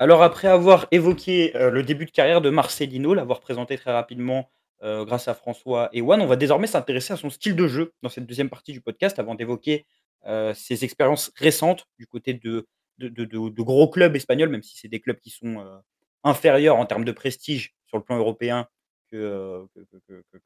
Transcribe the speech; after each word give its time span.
Alors 0.00 0.22
après 0.22 0.48
avoir 0.48 0.86
évoqué, 0.90 1.56
heu, 1.56 1.70
le 1.70 1.82
début 1.82 2.04
de 2.04 2.10
carrière 2.10 2.40
de 2.40 2.50
Marcelino, 2.50 3.14
l'avoir 3.14 3.40
présenté 3.40 3.78
très 3.78 3.92
rapidement, 3.92 4.50
heu, 4.82 5.04
grâce 5.04 5.28
à 5.28 5.34
François 5.34 5.88
et 5.92 6.02
One, 6.02 6.20
on 6.20 6.26
va 6.26 6.36
désormais 6.36 6.66
s'intéresser 6.66 7.12
à 7.12 7.16
son 7.16 7.30
style 7.30 7.54
de 7.54 7.68
jeu 7.68 7.92
dans 8.02 8.08
cette 8.08 8.26
deuxième 8.26 8.50
partie 8.50 8.72
du 8.72 8.80
podcast 8.80 9.18
avant 9.20 9.34
d'évoquer, 9.36 9.86
heu, 10.26 10.52
ses 10.54 10.84
expériences 10.84 11.30
récentes 11.36 11.86
du 11.98 12.06
côté 12.06 12.34
de 12.34 12.66
de 12.98 13.62
gros 13.62 13.88
clubs 13.88 14.14
espagnols, 14.14 14.50
même 14.50 14.62
si 14.62 14.76
c'est 14.76 14.86
des 14.88 15.00
clubs 15.00 15.18
qui 15.18 15.30
sont, 15.30 15.64
inférieurs 16.22 16.76
en 16.76 16.86
termes 16.86 17.04
de 17.04 17.10
prestige 17.12 17.74
sur 17.86 17.96
le 17.98 18.04
plan 18.04 18.16
européen 18.16 18.68
que, 19.10 19.66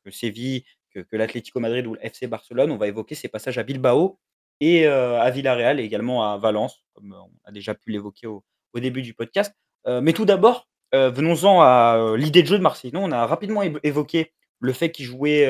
que 0.05 0.11
Séville, 0.11 0.65
que 0.95 1.17
l'Atlético 1.17 1.61
Madrid 1.61 1.87
ou 1.87 1.93
le 1.95 2.01
FC 2.05 2.27
Barcelone. 2.27 2.71
On 2.71 2.79
va 2.79 2.89
évoquer 2.89 3.15
ses 3.15 3.29
passages 3.29 3.59
à 3.59 3.65
Bilbao 3.65 4.19
et 4.61 4.87
à 4.87 5.29
Villarreal 5.31 5.79
et 5.79 5.85
également 5.85 6.33
à 6.33 6.39
Valence, 6.39 6.83
comme, 6.95 7.13
on 7.13 7.31
a 7.49 7.53
déjà 7.53 7.75
pu 7.75 7.91
l'évoquer 7.91 8.27
au 8.27 8.43
au 8.75 8.81
début 8.81 9.03
du 9.03 9.15
podcast. 9.15 9.55
Heu, 9.87 10.01
mais 10.01 10.13
tout 10.13 10.25
d'abord, 10.25 10.69
heu, 10.95 11.09
venons-en 11.09 11.61
à, 11.63 11.97
heu, 11.99 12.17
l'idée 12.17 12.43
de 12.43 12.49
jeu 12.49 12.59
de 12.59 12.63
Marcelino. 12.63 13.01
On 13.01 13.13
a 13.13 13.27
rapidement 13.27 13.63
év 13.63 13.79
évoqué 13.83 14.33
le 14.61 14.73
fait 14.73 14.91
qu'il 14.91 15.07
jouait, 15.07 15.47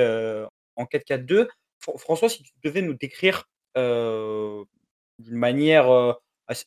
en 0.76 0.84
4-4-2. 0.86 1.48
Fran 1.80 1.96
François, 1.98 2.28
si 2.28 2.42
tu 2.42 2.52
devais 2.64 2.82
nous 2.82 2.94
décrire, 2.94 3.44
d'une 3.76 4.66
manière, 5.36 5.88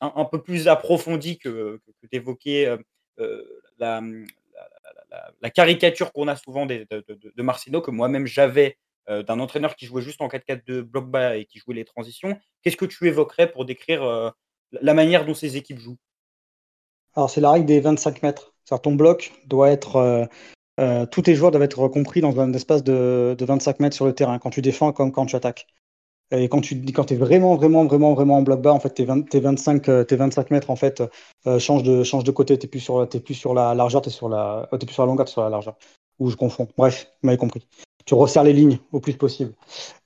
un 0.01 0.25
peu 0.25 0.41
plus 0.41 0.67
approfondie 0.67 1.37
que 1.37 1.79
que 2.01 2.07
d'évoquer, 2.11 2.75
la, 3.79 4.01
caricature 5.53 6.11
qu'on 6.13 6.27
a 6.27 6.35
souvent 6.35 6.65
de 6.65 6.85
de 6.89 7.43
Marcelino, 7.43 7.81
que 7.81 7.91
moi-même 7.91 8.25
j'avais, 8.27 8.77
d'un 9.07 9.39
entraîneur 9.39 9.75
qui 9.75 9.85
jouait 9.85 10.01
juste 10.01 10.21
en 10.21 10.27
4-4-2 10.29 10.81
bloc 10.81 11.09
bas 11.09 11.37
et 11.37 11.45
qui 11.45 11.59
jouait 11.59 11.75
les 11.75 11.85
transitions. 11.85 12.39
Qu'est-ce 12.63 12.77
que 12.77 12.85
tu 12.85 13.07
évoquerais 13.07 13.51
pour 13.51 13.65
décrire, 13.65 14.33
la 14.71 14.93
manière 14.93 15.25
dont 15.25 15.33
ces 15.35 15.57
équipes 15.57 15.79
jouent? 15.79 15.97
Alors, 17.15 17.29
c'est 17.29 17.41
la 17.41 17.51
règle 17.51 17.65
des 17.65 17.79
25 17.79 18.21
mètres. 18.23 18.53
C'est-à-dire 18.65 18.81
ton 18.83 18.95
bloc 18.95 19.33
doit 19.47 19.69
être, 19.69 19.97
heu 19.97 20.27
heu, 20.81 21.07
tous 21.11 21.21
tes 21.23 21.35
joueurs 21.35 21.51
doivent 21.51 21.63
être 21.63 21.87
compris 21.89 22.21
dans 22.21 22.39
un 22.39 22.53
espace 22.53 22.83
de 22.83 23.35
de 23.37 23.45
25 23.45 23.79
mètres 23.79 23.95
sur 23.95 24.05
le 24.05 24.13
terrain, 24.15 24.39
quand 24.39 24.49
tu 24.51 24.61
défends 24.61 24.91
comme 24.93 25.11
quand 25.11 25.25
tu 25.25 25.35
attaques. 25.35 25.67
Et 26.31 26.49
quand 26.49 26.61
tu 26.61 26.81
quand 26.93 27.11
es 27.11 27.15
vraiment, 27.17 27.55
vraiment, 27.55 27.85
vraiment, 27.85 28.13
vraiment 28.15 28.37
en 28.37 28.43
bloc 28.43 28.61
bas, 28.61 28.73
en 28.73 28.79
fait, 28.79 28.91
tes 28.91 29.05
20 29.05 29.23
tes 29.29 29.39
25, 29.41 29.89
heu, 29.89 30.05
tes 30.05 30.15
25 30.17 30.51
mètres 30.51 30.69
en 30.71 30.77
fait, 30.77 31.03
heu, 31.47 31.59
changent 31.59 31.83
de 31.83 32.03
changent 32.03 32.23
de 32.25 32.31
côté. 32.31 32.57
Tu 32.59 32.65
es 32.67 32.69
plus 32.69 32.81
sur 32.81 33.07
tu 33.09 33.19
plus 33.21 33.35
sur 33.35 33.53
la 33.55 33.75
largeur, 33.75 34.01
tu 34.01 34.09
es 34.09 34.11
plus 34.11 34.15
sur 34.17 34.29
la 34.29 35.07
longueur, 35.07 35.25
tu 35.27 35.31
es 35.31 35.33
sur 35.33 35.43
la 35.43 35.49
largeur. 35.49 35.77
Ou 36.19 36.29
je 36.31 36.37
confonds. 36.37 36.67
Bref, 36.77 37.07
vous 37.23 37.27
m'avez 37.27 37.37
compris. 37.39 37.67
Tu 38.05 38.13
resserres 38.13 38.43
les 38.43 38.53
lignes 38.53 38.79
au 38.91 38.99
plus 38.99 39.13
possible. 39.13 39.53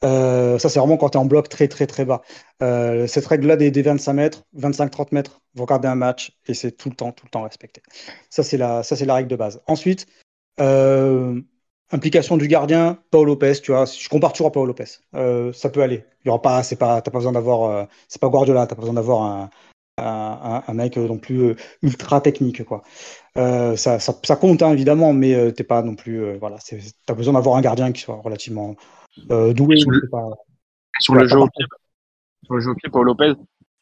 Heu, 0.04 0.58
ça, 0.60 0.70
c'est 0.70 0.80
vraiment 0.80 0.98
quand 0.98 1.10
tu 1.12 1.18
es 1.18 1.22
en 1.22 1.26
bloc 1.26 1.50
très, 1.50 1.68
très, 1.68 1.88
très 1.88 2.06
bas. 2.06 2.22
Heu, 2.64 3.08
cette 3.08 3.26
règle-là 3.28 3.58
des 3.58 3.72
des 3.72 3.82
25 3.82 4.14
mètres, 4.14 4.44
25-30 4.54 5.12
mètres, 5.12 5.42
vous 5.56 5.64
regardez 5.64 5.88
un 5.88 5.96
match 5.96 6.38
et 6.48 6.54
c'est 6.54 6.72
tout 6.74 6.90
le 6.90 6.96
temps, 6.96 7.12
tout 7.12 7.26
le 7.26 7.32
temps 7.32 7.44
respecté. 7.44 7.82
Ça, 8.30 8.44
c'est 8.44 8.58
la 8.58 8.82
la 9.06 9.16
règle 9.16 9.30
de 9.30 9.36
base. 9.36 9.62
Ensuite, 9.68 10.08
heu, 10.62 11.44
implication 11.92 12.38
du 12.38 12.48
gardien, 12.48 13.00
Paul 13.12 13.28
Lopez, 13.28 13.56
tu 13.64 13.72
vois? 13.72 13.86
Je 13.86 14.10
compare 14.10 14.34
toujours 14.34 14.48
à 14.48 14.52
Paul 14.52 14.68
Lopez. 14.68 14.86
Ça 15.54 15.70
peut 15.70 15.82
aller. 15.84 16.06
Il 16.26 16.28
y 16.28 16.32
aura 16.32 16.42
pas 16.42 16.64
c'est 16.64 16.76
pas 16.78 17.02
tu 17.02 17.10
as 17.10 17.12
pas 17.12 17.20
besoin 17.20 17.34
d'avoir, 17.34 17.88
c'est 18.08 18.22
pas 18.22 18.30
Guardiola, 18.30 18.68
tu 18.68 18.74
as 18.74 18.76
pas 18.76 18.82
besoin 18.82 18.96
d'avoir 18.96 19.24
un 19.24 19.50
un 19.98 20.74
mec 20.74 20.98
non 20.98 21.18
plus, 21.18 21.40
heu, 21.40 21.56
ultra 21.82 22.22
technique, 22.22 22.64
quoi. 22.64 22.84
Heu, 23.38 23.76
ça 23.76 24.00
ça 24.00 24.14
ça 24.24 24.36
compte, 24.36 24.62
hein, 24.62 24.72
évidemment, 24.72 25.14
mais 25.14 25.34
heu, 25.34 25.54
tu 25.54 25.62
es 25.62 25.66
pas 25.66 25.82
non 25.82 25.96
plus, 25.96 26.38
voilà, 26.38 26.58
c'est 26.60 26.80
tu 26.80 26.94
as 27.08 27.14
besoin 27.14 27.34
d'avoir 27.34 27.56
un 27.56 27.62
gardien 27.62 27.92
qui 27.92 28.02
soit 28.02 28.16
relativement, 28.16 28.76
doué, 29.30 29.78
Sur 29.78 29.92
le 29.92 30.02
c'est 30.02 30.10
pas 30.12 30.30
sur 31.00 31.14
voilà, 31.14 31.24
le 31.24 31.30
jeu 31.30 31.40
au 31.40 31.48
pied 31.48 31.66
sur 32.44 32.54
le 32.56 32.62
jeu 32.62 32.70
au 32.72 32.76
pied, 32.76 32.90
Paul 32.90 33.06
Lopez, 33.06 33.34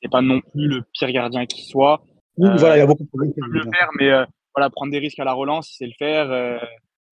c'est 0.02 0.09
pas 0.09 0.22
non 0.22 0.39
plus 0.39 0.67
le 0.67 0.83
pire 0.94 1.11
gardien 1.11 1.45
qui 1.45 1.66
soit. 1.66 2.02
Oui, 2.38 2.50
voilà, 2.58 2.77
il 2.77 2.80
y 2.80 2.81
a 2.81 2.86
beaucoup 2.86 3.04
de 3.04 3.52
bien 3.52 3.61
sûr. 3.61 3.71
faire, 3.71 3.89
mais 3.99 4.10
voilà, 4.55 4.70
prendre 4.70 4.92
des 4.92 4.99
risques 4.99 5.20
à 5.20 5.26
la 5.26 5.33
relance, 5.33 5.76
sait 5.77 5.86
le 5.86 5.93
faire. 5.98 6.27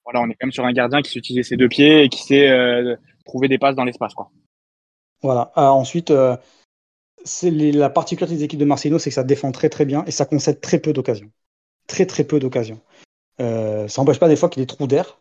Voilà, 0.06 0.22
on 0.22 0.30
est 0.30 0.34
quand 0.34 0.48
même 0.48 0.52
sur 0.52 0.66
un 0.66 0.72
gardien 0.74 1.02
qui 1.02 1.12
sait 1.12 1.20
utiliser 1.20 1.44
ses 1.44 1.58
2 1.58 1.68
pieds 1.68 2.04
et 2.04 2.10
qui 2.10 2.24
sait, 2.24 2.50
trouver 3.26 3.48
des 3.48 3.58
passes 3.58 3.76
dans 3.76 3.84
l'espace, 3.84 4.14
quoi. 4.14 4.30
Voilà. 5.22 5.52
Ensuite, 5.56 6.12
c'est 7.24 7.52
la 7.52 7.90
particularité 7.90 8.38
des 8.38 8.44
équipes 8.44 8.60
de 8.60 8.66
Marcelino, 8.66 9.00
c'est 9.00 9.10
que 9.10 9.16
ça 9.16 9.24
défend 9.24 9.52
très, 9.52 9.70
très 9.70 9.86
bien 9.86 10.04
et 10.08 10.12
ça 10.12 10.26
concède 10.26 10.62
très 10.62 10.80
peu 10.80 10.94
d'occasions. 10.94 11.32
Très, 11.88 12.06
très 12.06 12.24
peu 12.24 12.40
d'occasions. 12.40 12.80
Heu, 13.40 13.88
ça 13.88 14.02
empêche 14.02 14.20
pas 14.20 14.30
des 14.30 14.36
fois 14.36 14.50
qu'il 14.50 14.62
y 14.62 14.64
ait 14.64 14.68
des 14.68 14.76
trous 14.76 14.88
d'air. 14.88 15.20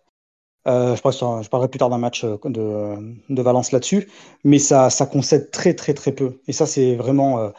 Heu, 0.68 0.94
je 0.96 1.48
parlerai 1.48 1.68
plus 1.68 1.78
tard 1.78 1.90
d'un 1.90 1.98
match, 1.98 2.24
heu, 2.24 2.38
de 2.44 3.42
Valence 3.42 3.72
là-dessus, 3.72 4.08
mais 4.44 4.58
ça 4.58 4.90
concède 5.10 5.50
très, 5.50 5.74
très, 5.74 5.94
très 5.94 6.12
peu 6.12 6.40
et 6.46 6.52
ça, 6.52 6.66
c'est 6.66 6.96
vraiment, 6.96 7.52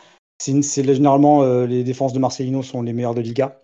généralement, 0.46 1.66
les 1.66 1.84
défenses 1.84 2.13
de 2.13 2.19
Marcelino 2.19 2.63
sont 2.63 2.81
les 2.84 2.94
meilleures 2.94 3.16
de 3.16 3.22
Liga. 3.22 3.59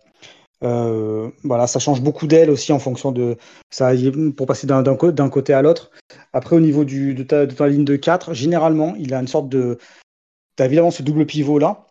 Ça 0.62 1.80
change 1.80 2.02
beaucoup 2.02 2.28
d'ailes 2.28 2.50
aussi 2.50 2.72
en 2.72 2.80
fonction 2.80 3.12
de 3.12 3.38
ça 3.70 3.92
pour 4.36 4.48
passer 4.48 4.66
d'un 4.68 4.82
d'un 4.82 4.96
cô 4.96 5.12
d'un 5.12 5.30
côté 5.30 5.54
à 5.54 5.62
l'autre. 5.62 5.92
Après 6.34 6.56
au 6.56 6.60
niveau 6.60 6.84
de 6.84 7.14
de 7.14 7.24
ta 7.24 7.68
ligne 7.68 7.86
de 7.86 7.96
4, 7.96 8.34
généralement, 8.34 8.96
il 8.98 9.14
a 9.14 9.20
une 9.20 9.28
sorte 9.28 9.50
de 9.50 9.78
tu 10.57 10.63
as 10.63 10.66
évidemment 10.66 10.91
ce 10.91 11.03
double 11.03 11.25
pivot-là, 11.25 11.85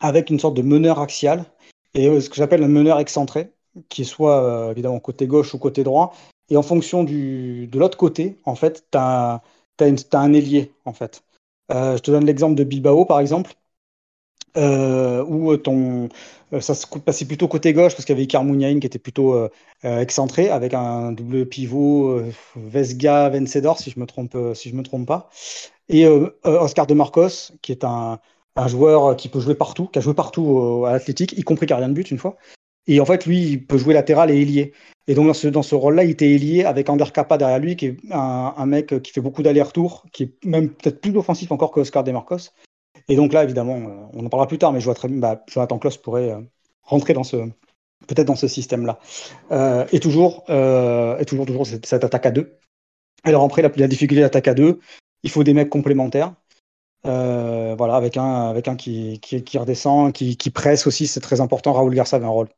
avec 0.00 0.30
une 0.30 0.40
sorte 0.40 0.54
de 0.56 0.62
meneur 0.62 1.00
axial 1.00 1.44
et 1.94 2.08
heu, 2.08 2.20
ce 2.20 2.28
que 2.28 2.36
j'appelle 2.36 2.62
un 2.62 2.68
meneur 2.68 2.98
excentré, 2.98 3.52
qui 3.88 4.02
est 4.02 4.04
soit, 4.04 4.68
heu, 4.68 4.70
évidemment 4.72 5.00
côté 5.00 5.26
gauche 5.26 5.54
ou 5.54 5.58
côté 5.58 5.84
droit 5.84 6.14
et 6.50 6.56
en 6.56 6.62
fonction 6.62 7.04
du 7.04 7.66
de 7.68 7.78
l'autre 7.78 7.96
côté, 7.96 8.38
en 8.44 8.54
fait, 8.54 8.86
tu 8.90 8.98
as 8.98 9.40
un 9.78 10.32
ailier, 10.32 10.72
en 10.84 10.92
fait. 10.92 11.22
Heu, 11.72 11.96
je 11.96 12.02
te 12.02 12.10
donne 12.10 12.26
l'exemple 12.26 12.54
de 12.56 12.64
Bilbao, 12.64 13.04
par 13.04 13.20
exemple, 13.20 13.54
où 14.56 15.56
ton 15.56 16.08
ça 16.60 16.74
se 16.74 16.86
passait 16.98 17.24
plutôt 17.24 17.48
côté 17.48 17.72
gauche 17.72 17.92
parce 17.94 18.04
qu'il 18.04 18.12
y 18.14 18.16
avait 18.16 18.24
Iker 18.24 18.44
Muniain 18.44 18.78
qui 18.80 18.86
était 18.86 18.98
plutôt, 18.98 19.48
excentré 19.82 20.50
avec 20.50 20.74
un 20.74 21.12
double 21.12 21.46
pivot, 21.46 22.18
heu, 22.18 22.32
Vesga, 22.56 23.30
Vencedor 23.30 23.78
si 23.78 23.90
je 23.90 23.98
me 23.98 24.06
trompe, 24.06 24.36
si 24.54 24.68
je 24.68 24.74
me 24.74 24.82
trompe 24.82 25.06
pas 25.06 25.30
et 25.92 26.04
heu 26.06 26.36
heu, 26.46 26.58
Oscar 26.58 26.86
de 26.88 26.94
Marcos 26.94 27.52
qui 27.62 27.70
est 27.70 27.84
un 27.84 28.18
joueur 28.66 29.16
qui 29.16 29.28
peut 29.28 29.40
jouer 29.40 29.54
partout, 29.54 29.86
qui 29.86 29.98
a 29.98 30.02
joué 30.02 30.14
partout 30.14 30.84
à 30.86 30.92
l'Athletic, 30.92 31.32
y 31.38 31.42
compris 31.42 31.66
gardien 31.66 31.88
de 31.88 31.94
but 31.94 32.10
une 32.10 32.18
fois 32.18 32.36
et 32.88 32.98
en 32.98 33.04
fait, 33.04 33.26
lui, 33.26 33.38
il 33.44 33.64
peut 33.64 33.78
jouer 33.78 33.94
latéral 33.94 34.30
et 34.30 34.40
ailier 34.40 34.72
et 35.06 35.14
donc 35.14 35.28
dans 35.28 35.34
ce 35.34 35.46
dans 35.48 35.62
ce 35.62 35.76
rôle-là, 35.76 36.02
il 36.04 36.10
était 36.10 36.30
ailier 36.30 36.64
avec 36.64 36.88
Ander 36.88 37.04
Capa 37.14 37.38
derrière 37.38 37.60
lui 37.60 37.76
qui 37.76 37.86
est 37.86 37.96
un 38.10 38.66
mec 38.66 39.00
qui 39.02 39.12
fait 39.12 39.20
beaucoup 39.20 39.42
d'allers-retours, 39.42 40.04
qui 40.12 40.24
est 40.24 40.44
même 40.44 40.70
peut-être 40.70 41.00
plus 41.00 41.16
offensif 41.16 41.52
encore 41.52 41.70
que 41.70 41.80
Oscar 41.80 42.02
de 42.02 42.10
Marcos 42.10 42.50
et 43.08 43.16
donc 43.16 43.32
là, 43.32 43.42
évidemment, 43.44 43.78
heu, 43.78 43.92
on 44.12 44.24
en 44.24 44.28
parlera 44.28 44.46
plus 44.46 44.58
tard, 44.58 44.72
mais 44.72 44.80
je 44.80 44.84
vois 44.84 44.94
très 44.94 45.08
bien, 45.08 45.18
bah, 45.18 45.42
Jonathan 45.48 45.78
Klaus 45.78 45.96
pourrait, 45.96 46.36
rentrer 46.82 47.14
dans 47.14 47.24
ce 47.24 47.36
peut-être 48.08 48.26
dans 48.26 48.36
ce 48.36 48.48
système-là. 48.48 48.98
Et 49.92 50.00
toujours, 50.00 50.44
et 50.48 51.24
toujours 51.24 51.46
toujours 51.46 51.66
cette 51.66 52.04
attaque 52.04 52.26
à 52.26 52.30
2. 52.30 52.58
Alors 53.24 53.44
après 53.44 53.62
la 53.62 53.70
la 53.76 53.88
difficulté 53.88 54.20
de 54.20 54.26
l'attaque 54.26 54.48
à 54.48 54.54
2, 54.54 54.80
il 55.22 55.30
faut 55.30 55.44
des 55.44 55.54
mecs 55.54 55.70
complémentaires. 55.70 56.34
Heu, 57.06 57.74
voilà, 57.78 57.96
avec 57.96 58.16
un 58.16 58.48
avec 58.50 58.68
un 58.68 58.76
qui 58.76 59.20
qui 59.20 59.42
qui 59.44 59.58
redescend, 59.58 60.12
qui 60.12 60.36
qui 60.36 60.50
presse 60.50 60.86
aussi, 60.86 61.06
c'est 61.08 61.20
très 61.20 61.40
important. 61.40 61.72
Raúl 61.74 61.94
Garça 61.94 62.16
avait 62.16 62.26
un 62.26 62.30
rôle, 62.30 62.48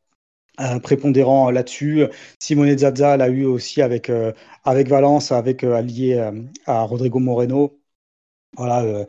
heu, 0.60 0.80
prépondérant 0.80 1.50
là-dessus. 1.50 2.04
Simone 2.40 2.76
Zaza 2.78 3.16
l'a 3.18 3.28
eu 3.28 3.44
aussi 3.46 3.82
avec, 3.82 4.10
heu, 4.10 4.34
avec 4.64 4.88
Valence, 4.88 5.32
avec, 5.32 5.64
allié, 5.64 6.30
à 6.66 6.82
Rodrigo 6.84 7.18
Moreno. 7.20 7.78
Voilà, 8.56 9.06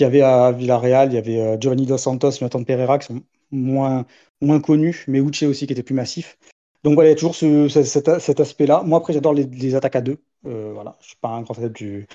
y 0.00 0.04
avait 0.04 0.22
à 0.22 0.52
Villarreal, 0.52 1.12
il 1.12 1.14
y 1.14 1.18
avait, 1.18 1.58
Giovanni 1.60 1.86
Dos 1.86 1.98
Santos, 1.98 2.32
Jonathan 2.32 2.64
Pereira 2.64 2.98
qui 2.98 3.06
sont 3.08 3.22
moins 3.50 4.06
moins 4.40 4.60
connus, 4.60 5.04
mais 5.08 5.20
Uche 5.20 5.44
aussi 5.44 5.66
qui 5.66 5.72
était 5.72 5.82
plus 5.82 5.94
massif. 5.94 6.38
Donc 6.84 6.94
voilà, 6.94 7.10
il 7.10 7.12
y 7.12 7.14
a 7.14 7.16
toujours 7.16 7.34
ce 7.34 7.68
ce 7.68 7.82
cet 7.84 8.40
aspect-là. 8.40 8.82
Moi 8.84 8.98
après 8.98 9.12
j'adore 9.12 9.34
les 9.34 9.44
les 9.46 9.74
attaques 9.74 9.96
à 9.96 10.00
2, 10.00 10.18
heu, 10.46 10.72
voilà, 10.74 10.96
je 11.00 11.08
suis 11.08 11.16
pas 11.20 11.28
un 11.30 11.42
grand 11.42 11.56
adepte 11.58 11.76
du 11.76 12.06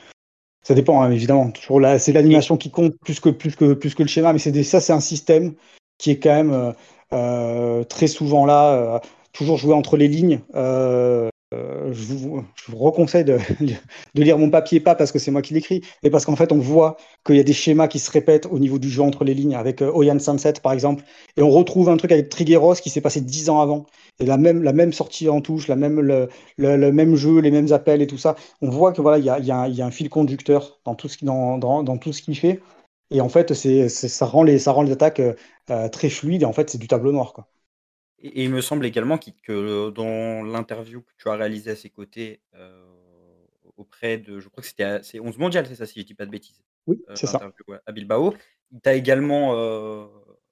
ça 0.69 0.75
dépend, 0.75 1.01
hein, 1.01 1.11
évidemment, 1.11 1.51
toujours 1.51 1.79
là, 1.81 1.99
c'est 1.99 2.13
l'animation 2.13 2.57
qui 2.57 2.71
compte 2.71 2.95
plus 3.03 3.19
que 3.19 3.29
plus 3.29 3.55
que 3.55 3.73
plus 3.73 3.95
que 3.95 4.03
le 4.03 4.07
schéma, 4.09 4.33
mais 4.33 4.39
c'est 4.39 4.51
des 4.51 4.63
ça, 4.63 4.79
c'est 4.81 4.93
un 4.93 4.99
système 5.01 5.55
qui 5.97 6.11
est 6.11 6.19
quand 6.19 6.29
même, 6.35 6.51
heu 6.53 6.73
heu, 7.13 7.85
très 7.85 8.07
souvent 8.07 8.45
là, 8.45 8.97
heu, 8.97 8.99
toujours 9.33 9.57
jouer 9.57 9.73
entre 9.73 9.97
les 9.97 10.07
lignes. 10.07 10.41
Heu, 11.51 11.91
je 11.93 12.13
vous 12.13 12.45
je 12.55 12.71
vous 12.71 12.77
reconseille 12.77 13.23
de 13.25 13.39
lire 14.13 14.37
mon 14.37 14.51
papier, 14.51 14.79
pas 14.79 14.93
parce 14.93 15.11
que 15.11 15.17
c'est 15.17 15.31
moi 15.31 15.41
qui 15.41 15.55
l'écris, 15.55 15.81
mais 16.03 16.11
parce 16.11 16.23
qu'en 16.25 16.35
fait, 16.35 16.51
on 16.51 16.59
voit 16.59 16.95
qu'il 17.25 17.37
y 17.37 17.39
a 17.39 17.43
des 17.43 17.53
schémas 17.53 17.87
qui 17.87 17.97
se 17.97 18.11
répètent 18.11 18.45
au 18.45 18.59
niveau 18.59 18.77
du 18.77 18.87
jeu 18.89 19.01
entre 19.01 19.23
les 19.23 19.33
lignes 19.33 19.55
avec, 19.55 19.81
heu, 19.81 19.89
Oyan 19.91 20.19
Sunset, 20.19 20.53
par 20.61 20.73
exemple 20.73 21.03
et 21.37 21.41
on 21.41 21.49
retrouve 21.49 21.89
un 21.89 21.97
truc 21.97 22.11
avec 22.11 22.29
Trigueros 22.29 22.75
qui 22.75 22.91
s'est 22.91 23.01
passé 23.01 23.21
10 23.21 23.49
ans 23.49 23.61
avant 23.61 23.85
et 24.19 24.25
la 24.27 24.37
même 24.37 24.93
sortie 24.93 25.27
en 25.29 25.41
touche, 25.41 25.67
la 25.67 25.75
même 25.75 25.99
le 26.01 26.91
même 26.91 27.15
jeu, 27.15 27.39
les 27.39 27.51
mêmes 27.51 27.71
appels 27.73 28.01
et 28.03 28.07
tout 28.07 28.17
ça. 28.19 28.35
On 28.61 28.69
voit 28.69 28.91
que 28.93 29.01
voilà, 29.01 29.17
il 29.17 29.25
y 29.45 29.51
a 29.51 29.85
un 29.85 29.91
fil 29.91 30.09
conducteur 30.09 30.79
dans 30.85 30.93
tout 30.95 31.07
ce 31.09 31.17
qu'il 32.21 32.37
fait 32.37 32.59
et 33.11 33.21
en 33.21 33.29
fait, 33.29 33.53
ça 33.55 34.25
rend 34.27 34.43
les 34.43 34.59
ça 34.59 34.71
rend 34.71 34.83
les 34.83 34.91
attaques, 34.91 35.19
heu, 35.19 35.35
très 35.91 36.09
fluides 36.09 36.43
et 36.43 36.45
en 36.45 36.53
fait, 36.53 36.69
c'est 36.69 36.77
du 36.77 36.87
tableau 36.87 37.11
noir, 37.11 37.33
quoi. 37.33 37.47
Et 38.21 38.41
et 38.41 38.43
il 38.45 38.49
me 38.51 38.61
semble 38.61 38.85
également 38.85 39.17
que 39.17 39.89
dans 39.91 40.43
l'interview 40.43 41.01
que 41.01 41.11
tu 41.17 41.29
as 41.29 41.35
réalisée 41.35 41.71
à 41.71 41.75
ses 41.75 41.89
côtés, 41.89 42.41
heu, 42.55 42.85
auprès 43.77 44.17
de 44.17 44.39
je 44.39 44.49
crois 44.49 44.61
que 44.61 44.67
c'était 44.67 44.83
à 44.83 45.03
c'est 45.03 45.19
11 45.19 45.37
mondial, 45.37 45.65
c'est 45.67 45.75
ça, 45.75 45.85
si 45.85 45.99
je 46.01 46.05
dis 46.05 46.13
pas 46.15 46.25
de 46.25 46.31
bêtises? 46.31 46.61
Oui, 46.87 46.97
Heu, 47.09 47.13
c'est 47.13 47.27
ça. 47.27 47.39
l'interview, 47.39 47.63
ouais, 47.67 47.79
à 47.85 47.91
Bilbao. 47.91 48.35
Il 48.71 48.81
t'a 48.81 48.93
également, 48.95 49.53
heu, 49.55 50.07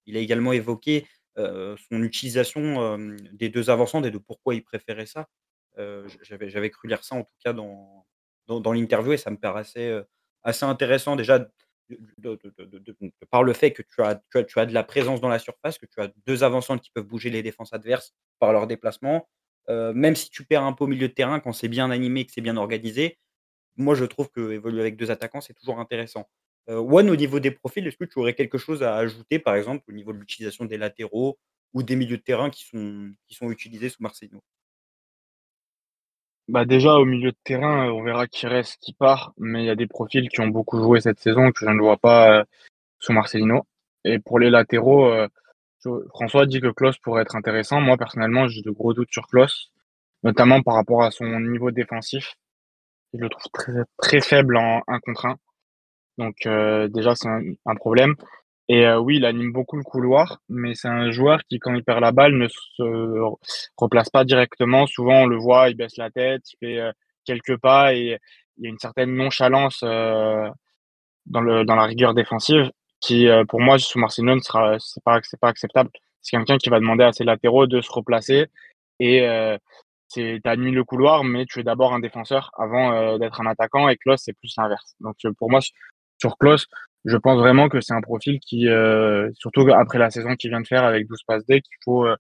il 0.06 0.18
a 0.18 0.20
également 0.20 0.54
évoqué, 0.54 1.08
son 1.38 2.02
utilisation 2.02 2.98
des 3.34 3.50
deux 3.50 3.70
avançants 3.70 4.04
et 4.04 4.10
de 4.10 4.18
pourquoi 4.18 4.56
il 4.56 4.64
préférait 4.64 5.06
ça. 5.06 5.28
J'avais 6.24 6.70
cru 6.72 6.88
lire 6.88 7.04
ça 7.04 7.16
en 7.16 7.24
tout 7.24 7.36
cas 7.44 7.54
dans, 7.54 8.08
dans, 8.48 8.74
l'interview 8.74 9.14
et 9.14 9.18
ça 9.18 9.30
me 9.30 9.38
paraissait 9.38 9.94
assez 10.44 10.66
intéressant 10.66 11.16
déjà 11.16 11.48
par 13.30 13.44
le 13.44 13.54
fait 13.54 13.72
que 13.72 13.82
tu 13.82 14.02
as, 14.02 14.66
de 14.66 14.74
la 14.74 14.84
présence 14.84 15.22
dans 15.22 15.30
la 15.30 15.40
surface, 15.40 15.78
que 15.78 15.86
tu 15.86 16.00
as 16.02 16.12
deux 16.26 16.44
avançants 16.44 16.78
qui 16.78 16.92
peuvent 16.92 17.06
bouger 17.06 17.30
les 17.30 17.44
défenses 17.44 17.74
adverses 17.74 18.14
par 18.40 18.54
leur 18.54 18.68
déplacement. 18.68 19.28
même 19.70 20.16
si 20.16 20.30
tu 20.30 20.46
perds 20.46 20.64
un 20.64 20.74
peu 20.74 20.86
au 20.86 20.88
milieu 20.88 21.08
de 21.08 21.14
terrain, 21.14 21.40
quand 21.40 21.54
c'est 21.54 21.68
bien 21.68 21.92
animé, 21.92 22.26
que 22.26 22.32
c'est 22.32 22.42
bien 22.42 22.58
organisé, 22.58 23.18
moi 23.78 23.96
je 23.96 24.06
trouve 24.06 24.30
que 24.30 24.52
évoluer 24.52 24.82
avec 24.82 24.98
deux 24.98 25.12
attaquants, 25.12 25.42
c'est 25.42 25.54
toujours 25.54 25.80
intéressant. 25.80 26.28
One, 26.68 27.10
au 27.10 27.16
niveau 27.16 27.40
des 27.40 27.52
profils, 27.52 27.86
est-ce 27.88 27.98
que 27.98 28.06
tu 28.06 28.20
aurais 28.20 28.34
quelque 28.34 28.58
chose 28.58 28.84
à 28.84 28.96
ajouter, 28.96 29.40
par 29.40 29.56
exemple, 29.56 29.86
au 29.88 29.94
niveau 29.94 30.12
de 30.12 30.18
l'utilisation 30.18 30.66
des 30.66 30.78
latéraux 30.78 31.40
ou 31.74 31.84
des 31.84 31.96
milieux 31.96 32.18
de 32.18 32.22
terrain 32.22 32.50
qui 32.50 32.66
sont, 32.66 33.50
utilisés 33.50 33.90
sous 33.90 34.04
Marseillais 34.04 34.32
bah 36.48 36.66
déjà 36.66 36.96
au 36.96 37.06
milieu 37.06 37.32
de 37.32 37.38
terrain, 37.44 37.90
on 37.92 38.04
verra 38.04 38.28
qui 38.28 38.48
reste, 38.48 38.78
qui 38.82 38.94
part, 38.94 39.34
mais 39.38 39.64
il 39.64 39.66
y 39.66 39.70
a 39.70 39.76
des 39.76 39.88
profils 39.88 40.30
qui 40.30 40.40
ont 40.42 40.48
beaucoup 40.48 40.80
joué 40.80 41.02
cette 41.02 41.20
saison 41.20 41.52
que 41.52 41.66
je 41.66 41.70
ne 41.70 41.82
vois 41.82 41.98
pas 41.98 42.46
sous 43.00 43.14
Marcelino. 43.14 43.66
Et 44.06 44.20
pour 44.20 44.40
les 44.40 44.50
latéraux, 44.50 45.12
François 46.10 46.46
dit 46.46 46.62
que 46.62 46.72
Klaus 46.72 46.98
pourrait 46.98 47.24
être 47.24 47.36
intéressant. 47.36 47.82
Moi 47.82 47.98
personnellement, 47.98 48.48
j'ai 48.48 48.62
de 48.62 48.72
gros 48.72 48.94
doutes 48.94 49.12
sur 49.12 49.28
Klaus, 49.28 49.72
notamment 50.24 50.62
par 50.62 50.76
rapport 50.76 51.04
à 51.04 51.12
son 51.12 51.40
niveau 51.40 51.72
défensif. 51.72 52.36
Je 53.14 53.20
le 53.20 53.30
trouve 53.30 53.52
très, 53.54 53.84
très 53.98 54.22
faible 54.22 54.58
en 54.58 54.82
1 54.88 55.00
contre 55.00 55.26
1. 55.26 55.36
Donc 56.18 56.36
déjà 56.92 57.16
c'est 57.16 57.28
un, 57.30 57.76
problème. 57.76 58.16
Et 58.70 58.86
euh, 58.86 59.00
oui, 59.00 59.18
il 59.18 59.26
anime 59.26 59.54
beaucoup 59.54 59.78
le 59.78 59.84
couloir, 59.84 60.42
mais 60.50 60.76
c'est 60.76 60.90
un 60.90 61.10
joueur 61.12 61.40
qui, 61.50 61.58
quand 61.60 61.74
il 61.74 61.84
perd 61.84 62.02
la 62.02 62.12
balle, 62.12 62.34
ne 62.34 62.48
se 62.50 63.20
replace 63.78 64.10
pas 64.10 64.26
directement. 64.26 64.88
Souvent, 64.88 65.22
on 65.24 65.26
le 65.26 65.38
voit, 65.38 65.70
il 65.70 65.76
baisse 65.78 65.96
la 65.98 66.12
tête, 66.12 66.44
il 66.52 66.58
fait 66.68 66.80
euh, 66.80 66.92
quelques 67.26 67.58
pas 67.58 67.94
et 67.94 68.18
il 68.58 68.64
y 68.64 68.68
a 68.68 68.70
une 68.70 68.80
certaine 68.80 69.16
nonchalance 69.16 69.82
euh, 69.84 70.50
dans, 71.26 71.42
le, 71.42 71.64
dans 71.64 71.76
la 71.76 71.86
rigueur 71.86 72.14
défensive 72.14 72.72
qui, 73.00 73.28
pour 73.48 73.62
moi, 73.62 73.78
sous 73.78 74.00
Marcelo, 74.00 74.36
ne 74.36 74.42
sera 74.42 74.78
c'est 74.80 75.04
pas 75.04 75.20
c'est 75.22 75.40
pas 75.40 75.50
acceptable. 75.50 75.92
C'est 76.22 76.36
quelqu'un 76.36 76.58
qui 76.58 76.70
va 76.70 76.80
demander 76.80 77.04
à 77.04 77.14
ses 77.14 77.24
latéraux 77.24 77.68
de 77.68 77.80
se 77.80 77.92
replacer 77.92 78.48
et 79.00 79.20
c'est 80.08 80.40
tu 80.44 80.50
animes 80.50 80.74
le 80.74 80.84
couloir, 80.84 81.24
mais 81.24 81.46
tu 81.46 81.60
es 81.60 81.64
d'abord 81.64 81.94
un 81.94 82.00
défenseur 82.00 82.50
avant 82.58 83.20
d'être 83.20 83.40
un 83.40 83.46
attaquant. 83.46 83.88
Et 83.88 83.98
Klaus, 83.98 84.20
c'est 84.24 84.34
plus 84.34 84.52
l'inverse. 84.58 84.96
Donc 85.00 85.16
pour 85.38 85.52
moi, 85.52 85.60
sur 86.20 86.38
Klaus, 86.38 86.66
je 87.06 87.18
pense 87.18 87.40
vraiment 87.40 87.70
que 87.70 87.82
c'est 87.82 87.94
un 87.94 88.02
profil 88.02 88.40
qui, 88.40 88.68
euh, 88.68 89.30
surtout 89.36 89.68
après 89.72 89.98
la 89.98 90.10
saison 90.12 90.36
qu'il 90.36 90.50
vient 90.50 90.62
de 90.62 90.68
faire 90.68 90.84
avec 90.84 91.08
12 91.08 91.20
passes 91.26 91.46
D, 91.46 91.62
qu'il 91.62 91.78
faut 91.84 92.06
euh, 92.06 92.16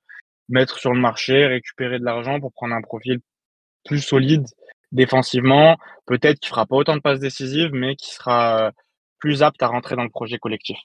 mettre 0.50 0.80
sur 0.80 0.94
le 0.94 1.00
marché, 1.00 1.46
récupérer 1.46 2.00
de 2.00 2.06
l'argent 2.06 2.40
pour 2.40 2.54
prendre 2.54 2.74
un 2.74 2.82
profil 2.82 3.20
plus 3.86 4.00
solide 4.00 4.46
défensivement, 4.92 5.78
peut-être 6.06 6.40
qui 6.40 6.50
fera 6.50 6.66
pas 6.66 6.76
autant 6.76 6.96
de 6.96 7.02
passes 7.02 7.20
décisives, 7.20 7.72
mais 7.74 7.96
qui 7.96 8.12
sera 8.12 8.68
euh, 8.68 8.72
plus 9.20 9.44
apte 9.44 9.62
à 9.62 9.68
rentrer 9.68 9.96
dans 9.96 10.04
le 10.04 10.10
projet 10.10 10.38
collectif. 10.38 10.78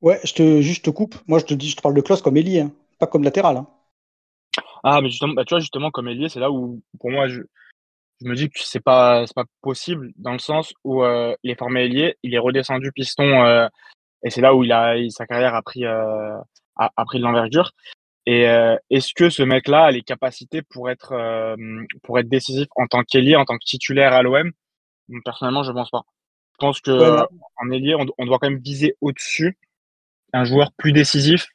Ouais, 0.00 0.20
je 0.24 0.32
te, 0.32 0.60
juste 0.60 0.84
te 0.84 0.90
coupe. 0.90 1.16
Moi, 1.26 1.38
je 1.38 1.44
te 1.44 1.54
dis, 1.54 1.68
je 1.70 1.76
te 1.76 1.82
parle 1.82 1.94
de 1.94 2.00
Klaus 2.00 2.22
comme 2.22 2.36
ailier, 2.36 2.60
hein, 2.60 2.72
pas 2.98 3.06
comme 3.06 3.24
latéral. 3.24 3.56
Hein. 3.56 3.66
Ah, 4.84 5.00
mais 5.02 5.10
justement, 5.10 5.34
bah, 5.34 5.44
tu 5.44 5.54
vois, 5.54 5.60
justement, 5.60 5.90
comme 5.90 6.08
ailier, 6.08 6.28
c'est 6.28 6.40
là 6.40 6.50
où, 6.50 6.80
pour 7.00 7.10
moi, 7.10 7.28
je, 7.28 7.42
je 8.20 8.28
me 8.28 8.34
dis 8.34 8.50
que 8.50 8.58
c'est 8.60 8.80
pas 8.80 9.26
c'est 9.26 9.34
pas 9.34 9.44
possible 9.62 10.12
dans 10.16 10.32
le 10.32 10.38
sens 10.38 10.74
où 10.84 11.04
euh, 11.04 11.34
il 11.42 11.50
est 11.50 11.58
formé 11.58 11.84
ailier, 11.84 12.16
il 12.22 12.34
est 12.34 12.38
redescendu 12.38 12.92
piston 12.92 13.44
euh, 13.44 13.68
et 14.24 14.30
c'est 14.30 14.40
là 14.40 14.54
où 14.54 14.64
il 14.64 14.72
a 14.72 14.96
sa 15.10 15.26
carrière 15.26 15.54
a 15.54 15.62
pris 15.62 15.84
euh, 15.84 16.36
a, 16.76 17.04
pris 17.04 17.18
de 17.18 17.24
l'envergure. 17.24 17.72
Et 18.26 18.42
est-ce 18.90 19.14
que 19.14 19.30
ce 19.30 19.42
mec-là 19.42 19.84
a 19.86 19.90
les 19.90 20.02
capacités 20.02 20.60
pour 20.60 20.90
être 20.90 21.56
pour 22.02 22.18
être 22.18 22.28
décisif 22.28 22.66
en 22.76 22.86
tant 22.86 23.02
qu'ailier, 23.02 23.36
en 23.36 23.46
tant 23.46 23.54
que 23.54 23.64
titulaire 23.64 24.12
à 24.12 24.22
l'OM 24.22 24.52
Personnellement, 25.24 25.62
je 25.62 25.72
pense 25.72 25.88
pas. 25.88 26.02
Je 26.52 26.56
pense 26.58 26.80
que 26.82 27.24
en 27.56 27.70
ailier, 27.70 27.94
on, 27.94 28.04
on, 28.18 28.26
doit 28.26 28.38
quand 28.38 28.50
même 28.50 28.60
viser 28.60 28.96
au-dessus 29.00 29.56
un 30.34 30.44
joueur 30.44 30.72
plus 30.76 30.92
décisif 30.92 31.46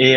et 0.00 0.16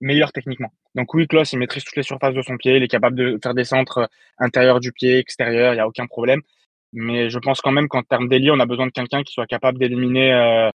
meilleur 0.00 0.32
techniquement. 0.32 0.72
Donc 0.94 1.14
oui, 1.14 1.26
Klaus, 1.26 1.52
il 1.52 1.58
maîtrise 1.58 1.84
toutes 1.84 1.96
les 1.96 2.02
surfaces 2.02 2.34
de 2.34 2.42
son 2.42 2.56
pied, 2.56 2.76
il 2.76 2.82
est 2.82 2.88
capable 2.88 3.16
de 3.16 3.38
faire 3.42 3.54
des 3.54 3.64
centres 3.64 3.98
euh, 3.98 4.06
intérieurs 4.38 4.80
du 4.80 4.92
pied, 4.92 5.18
extérieur, 5.18 5.72
il 5.72 5.76
n'y 5.76 5.80
a 5.80 5.86
aucun 5.86 6.06
problème. 6.06 6.40
Mais 6.92 7.30
je 7.30 7.38
pense 7.38 7.60
quand 7.60 7.70
même 7.70 7.88
qu'en 7.88 8.02
termes 8.02 8.28
d'ailier, 8.28 8.50
on 8.50 8.58
a 8.58 8.66
besoin 8.66 8.86
de 8.86 8.92
quelqu'un 8.92 9.22
qui 9.22 9.32
soit 9.32 9.46
capable 9.46 9.78
d'éliminer 9.78 10.32
euh, 10.32 10.70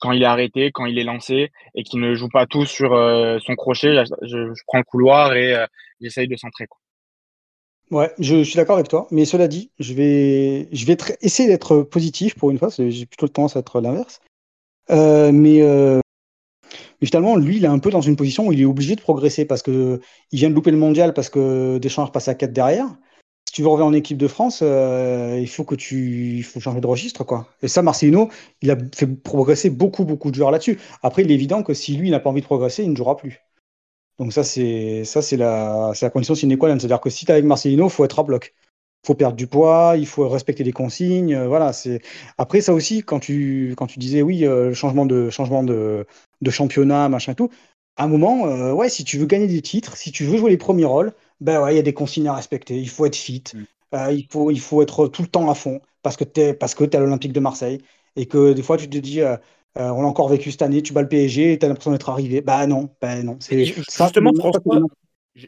quand 0.00 0.12
il 0.12 0.22
est 0.22 0.26
arrêté, 0.26 0.70
quand 0.72 0.86
il 0.86 0.98
est 0.98 1.04
lancé, 1.04 1.50
et 1.74 1.82
qui 1.82 1.96
ne 1.96 2.14
joue 2.14 2.28
pas 2.28 2.46
tout 2.46 2.66
sur 2.66 2.92
euh, 2.92 3.38
son 3.40 3.54
crochet. 3.56 4.04
Je, 4.22 4.52
prends 4.66 4.78
le 4.78 4.84
couloir 4.84 5.34
et 5.34 5.56
j'essaye 6.00 6.28
de 6.28 6.36
centrer. 6.36 6.66
Quoi. 6.66 6.78
Ouais, 7.90 8.12
je, 8.18 8.44
suis 8.44 8.56
d'accord 8.56 8.76
avec 8.76 8.88
toi. 8.88 9.06
Mais 9.10 9.24
cela 9.24 9.48
dit, 9.48 9.70
je 9.78 9.94
vais, 9.94 10.68
je 10.72 10.84
vais 10.84 10.96
essayer 11.22 11.48
d'être 11.48 11.82
positif 11.82 12.34
pour 12.34 12.50
une 12.50 12.58
fois, 12.58 12.68
j'ai 12.76 13.06
plutôt 13.06 13.28
tendance 13.28 13.56
à 13.56 13.60
être 13.60 13.80
l'inverse. 13.80 14.20
mais 14.90 15.62
mais 17.00 17.06
finalement, 17.06 17.36
lui, 17.36 17.56
il 17.58 17.64
est 17.64 17.68
un 17.68 17.78
peu 17.78 17.90
dans 17.90 18.00
une 18.00 18.16
position 18.16 18.46
où 18.48 18.52
il 18.52 18.60
est 18.60 18.64
obligé 18.64 18.96
de 18.96 19.00
progresser 19.00 19.44
parce 19.44 19.62
que 19.62 20.00
il 20.32 20.38
vient 20.38 20.50
de 20.50 20.54
louper 20.54 20.70
le 20.70 20.76
mondial 20.76 21.14
parce 21.14 21.28
que 21.30 21.78
Deschamps 21.78 22.06
passe 22.08 22.28
à 22.28 22.34
4 22.34 22.52
derrière. 22.52 22.86
Si 23.46 23.54
tu 23.54 23.62
veux 23.62 23.68
revenir 23.68 23.86
en 23.86 23.92
équipe 23.94 24.18
de 24.18 24.28
France, 24.28 24.60
euh, 24.62 25.38
il 25.40 25.48
faut 25.48 25.64
que 25.64 25.74
tu 25.74 26.38
il 26.38 26.60
changer 26.60 26.80
de 26.80 26.86
registre. 26.86 27.24
Et 27.62 27.68
ça, 27.68 27.82
Marcelino, 27.82 28.28
il 28.60 28.70
a 28.70 28.76
fait 28.94 29.06
progresser 29.06 29.70
beaucoup, 29.70 30.04
beaucoup 30.04 30.30
de 30.30 30.34
joueurs 30.36 30.50
là-dessus. 30.50 30.78
Après, 31.02 31.22
il 31.22 31.30
est 31.30 31.34
évident 31.34 31.62
que 31.62 31.72
si 31.72 31.96
lui 31.96 32.10
n'a 32.10 32.20
pas 32.20 32.30
envie 32.30 32.42
de 32.42 32.46
progresser, 32.46 32.82
il 32.84 32.90
ne 32.90 32.96
jouera 32.96 33.16
plus. 33.16 33.40
Donc 34.18 34.32
ça, 34.32 34.44
c'est 34.44 35.04
ça, 35.04 35.22
c'est 35.22 35.36
la, 35.36 35.92
la 36.00 36.10
condition 36.10 36.34
sine 36.34 36.58
qua 36.58 36.68
non. 36.68 36.78
C'est-à-dire 36.78 37.00
que 37.00 37.10
si 37.10 37.24
tu 37.24 37.30
es 37.30 37.34
avec 37.34 37.44
Marcelino, 37.44 37.86
il 37.86 37.90
faut 37.90 38.04
être 38.04 38.18
à 38.18 38.22
bloc 38.24 38.54
faut 39.06 39.14
perdre 39.14 39.36
du 39.36 39.46
poids, 39.46 39.94
il 39.96 40.06
faut 40.06 40.28
respecter 40.28 40.64
les 40.64 40.72
consignes. 40.72 41.34
Euh, 41.34 41.48
voilà, 41.48 41.72
c'est 41.72 42.00
après 42.36 42.60
ça 42.60 42.74
aussi 42.74 43.02
quand 43.02 43.20
tu 43.20 43.74
quand 43.76 43.86
tu 43.86 43.98
disais 43.98 44.22
oui, 44.22 44.44
euh, 44.44 44.74
changement 44.74 45.06
de 45.06 45.30
changement 45.30 45.62
de, 45.62 46.06
de, 46.40 46.50
championnat, 46.50 47.08
machin 47.08 47.34
tout. 47.34 47.50
À 47.96 48.04
un 48.04 48.08
moment, 48.08 48.46
euh, 48.46 48.72
ouais, 48.72 48.88
si 48.88 49.04
tu 49.04 49.18
veux 49.18 49.26
gagner 49.26 49.46
des 49.48 49.62
titres, 49.62 49.96
si 49.96 50.12
tu 50.12 50.24
veux 50.24 50.38
jouer 50.38 50.50
les 50.50 50.56
premiers 50.56 50.84
rôles, 50.84 51.12
ben 51.40 51.60
ouais, 51.62 51.74
il 51.74 51.76
y 51.76 51.80
a 51.80 51.82
des 51.82 51.94
consignes 51.94 52.28
à 52.28 52.34
respecter. 52.34 52.76
Il 52.78 52.88
faut 52.88 53.06
être 53.06 53.16
fit, 53.16 53.44
mm. 53.54 54.10
il 54.12 54.26
faut 54.30 54.50
il 54.50 54.60
faut 54.60 54.82
être 54.82 55.08
tout 55.08 55.22
le 55.22 55.28
temps 55.28 55.50
à 55.50 55.54
fond 55.54 55.80
parce 56.02 56.16
que 56.16 56.24
t'es 56.24 56.54
parce 56.54 56.74
que 56.74 56.84
t'es 56.84 56.96
à 56.96 57.00
l'Olympique 57.00 57.32
de 57.32 57.40
Marseille 57.40 57.80
et 58.16 58.26
que 58.26 58.52
des 58.52 58.62
fois 58.62 58.76
tu 58.76 58.88
te 58.88 58.98
dis 58.98 59.20
on 59.76 60.02
l'a 60.02 60.08
encore 60.08 60.28
vécu 60.28 60.50
cette 60.50 60.62
année, 60.62 60.82
tu 60.82 60.92
bats 60.92 61.02
le 61.02 61.08
PSG, 61.08 61.58
tu 61.58 61.64
as 61.64 61.68
l'impression 61.68 61.92
d'être 61.92 62.10
arrivé. 62.10 62.40
Bah 62.40 62.66
non, 62.66 62.90
bah 63.00 63.22
non. 63.22 63.36
C'est 63.40 63.64
justement 63.64 64.32
François, 64.34 64.80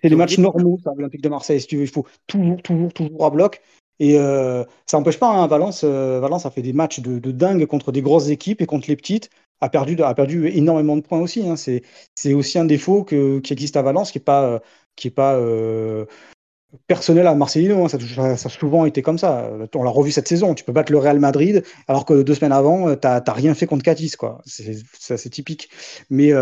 c'est 0.03 0.09
des 0.09 0.17
matchs 0.17 0.39
normaux, 0.39 0.79
ça, 0.83 0.93
l'Olympique 0.97 1.23
de 1.23 1.29
Marseille, 1.29 1.61
si 1.61 1.67
tu 1.67 1.77
veux. 1.77 1.83
Il 1.83 1.91
faut 1.91 2.07
toujours, 2.27 2.61
toujours, 2.63 2.93
toujours 2.93 3.25
à 3.25 3.31
bloc. 3.31 3.61
Et 4.01 4.19
euh, 4.19 4.65
ça 4.87 4.97
n'empêche 4.97 5.19
pas, 5.19 5.29
hein, 5.29 5.47
Valence, 5.47 5.83
euh, 5.85 6.21
Valence 6.21 6.47
a 6.47 6.51
fait 6.51 6.63
des 6.63 6.73
matchs 6.73 7.01
de, 7.01 7.31
dingue 7.31 7.67
contre 7.67 7.93
des 7.93 8.01
grosses 8.01 8.29
équipes 8.31 8.63
et 8.63 8.67
contre 8.67 8.89
les 8.89 8.97
petites, 8.97 9.29
a 9.61 9.69
perdu, 9.69 10.01
a 10.03 10.15
perdu 10.15 10.49
énormément 10.49 10.97
de 10.97 11.03
points 11.03 11.21
aussi. 11.21 11.47
Hein. 11.47 11.57
C'est 11.57 12.33
aussi 12.33 12.59
un 12.59 12.65
défaut 12.65 13.05
que, 13.05 13.41
qui 13.41 13.53
existe 13.53 13.77
à 13.77 13.83
Valence 13.83 14.11
qui 14.11 14.19
n'est 14.19 14.25
pas, 14.25 14.63
qui 14.97 15.09
est 15.09 15.11
pas 15.11 15.35
euh, 15.35 16.07
personnel 16.87 17.27
à 17.27 17.35
Marcelino. 17.35 17.85
Hein. 17.85 17.89
Ça, 17.89 17.99
ça, 18.39 18.47
a 18.47 18.51
souvent 18.51 18.87
été 18.87 19.03
comme 19.03 19.19
ça. 19.19 19.51
On 19.75 19.83
l'a 19.83 19.91
revu 19.91 20.13
cette 20.13 20.29
saison. 20.29 20.55
Tu 20.55 20.65
peux 20.65 20.73
battre 20.73 20.93
le 20.93 20.99
Real 20.99 21.21
Madrid 21.21 21.63
alors 21.87 22.07
que 22.07 22.23
deux 22.23 22.35
semaines 22.35 22.53
avant, 22.53 22.95
tu 22.97 23.07
n'as 23.07 23.33
rien 23.33 23.53
fait 23.53 23.67
contre 23.67 23.83
Catis. 23.83 24.13
C'est 24.47 25.13
assez 25.13 25.29
typique. 25.29 25.69
Mais 26.09 26.33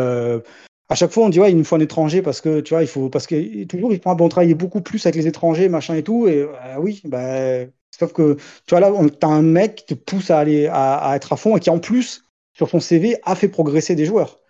à 0.88 0.95
chaque 0.95 1.11
fois, 1.11 1.25
on 1.25 1.28
dit 1.28 1.38
ouais, 1.38 1.50
il 1.50 1.57
nous 1.57 1.64
faut 1.64 1.76
un 1.76 1.80
étranger 1.80 2.23
parce 2.23 2.40
que 2.40 2.61
tu 2.61 2.73
vois, 2.73 2.83
il 2.83 2.88
faut 2.88 3.11
parce 3.11 3.26
que 3.26 3.64
toujours 3.64 3.92
il 3.92 4.00
prend 4.00 4.14
bon 4.14 4.28
travailler 4.28 4.54
beaucoup 4.54 4.80
plus 4.80 5.04
avec 5.04 5.16
les 5.16 5.26
étrangers, 5.26 5.68
machin 5.68 5.95
et 5.95 6.02
tout. 6.02 6.26
Et 6.26 6.42
euh, 6.42 6.76
oui, 6.78 7.02
bah, 7.04 7.66
sauf 7.90 8.12
que 8.12 8.37
tu 8.66 8.71
vois 8.75 8.80
là, 8.80 8.90
tu 8.92 9.26
as 9.26 9.28
un 9.28 9.42
mec 9.42 9.76
qui 9.76 9.85
te 9.85 9.95
pousse 9.95 10.30
à 10.30 10.38
aller 10.38 10.66
à, 10.66 11.12
être 11.14 11.33
à 11.33 11.37
fond 11.37 11.57
et 11.57 11.61
qui 11.61 11.68
en 11.68 11.78
plus 11.78 12.25
sur 12.54 12.71
son 12.71 12.80
CV 12.80 13.16
a 13.25 13.35
fait 13.35 13.49
progresser 13.49 13.95
des 13.95 14.07
joueurs. 14.07 14.40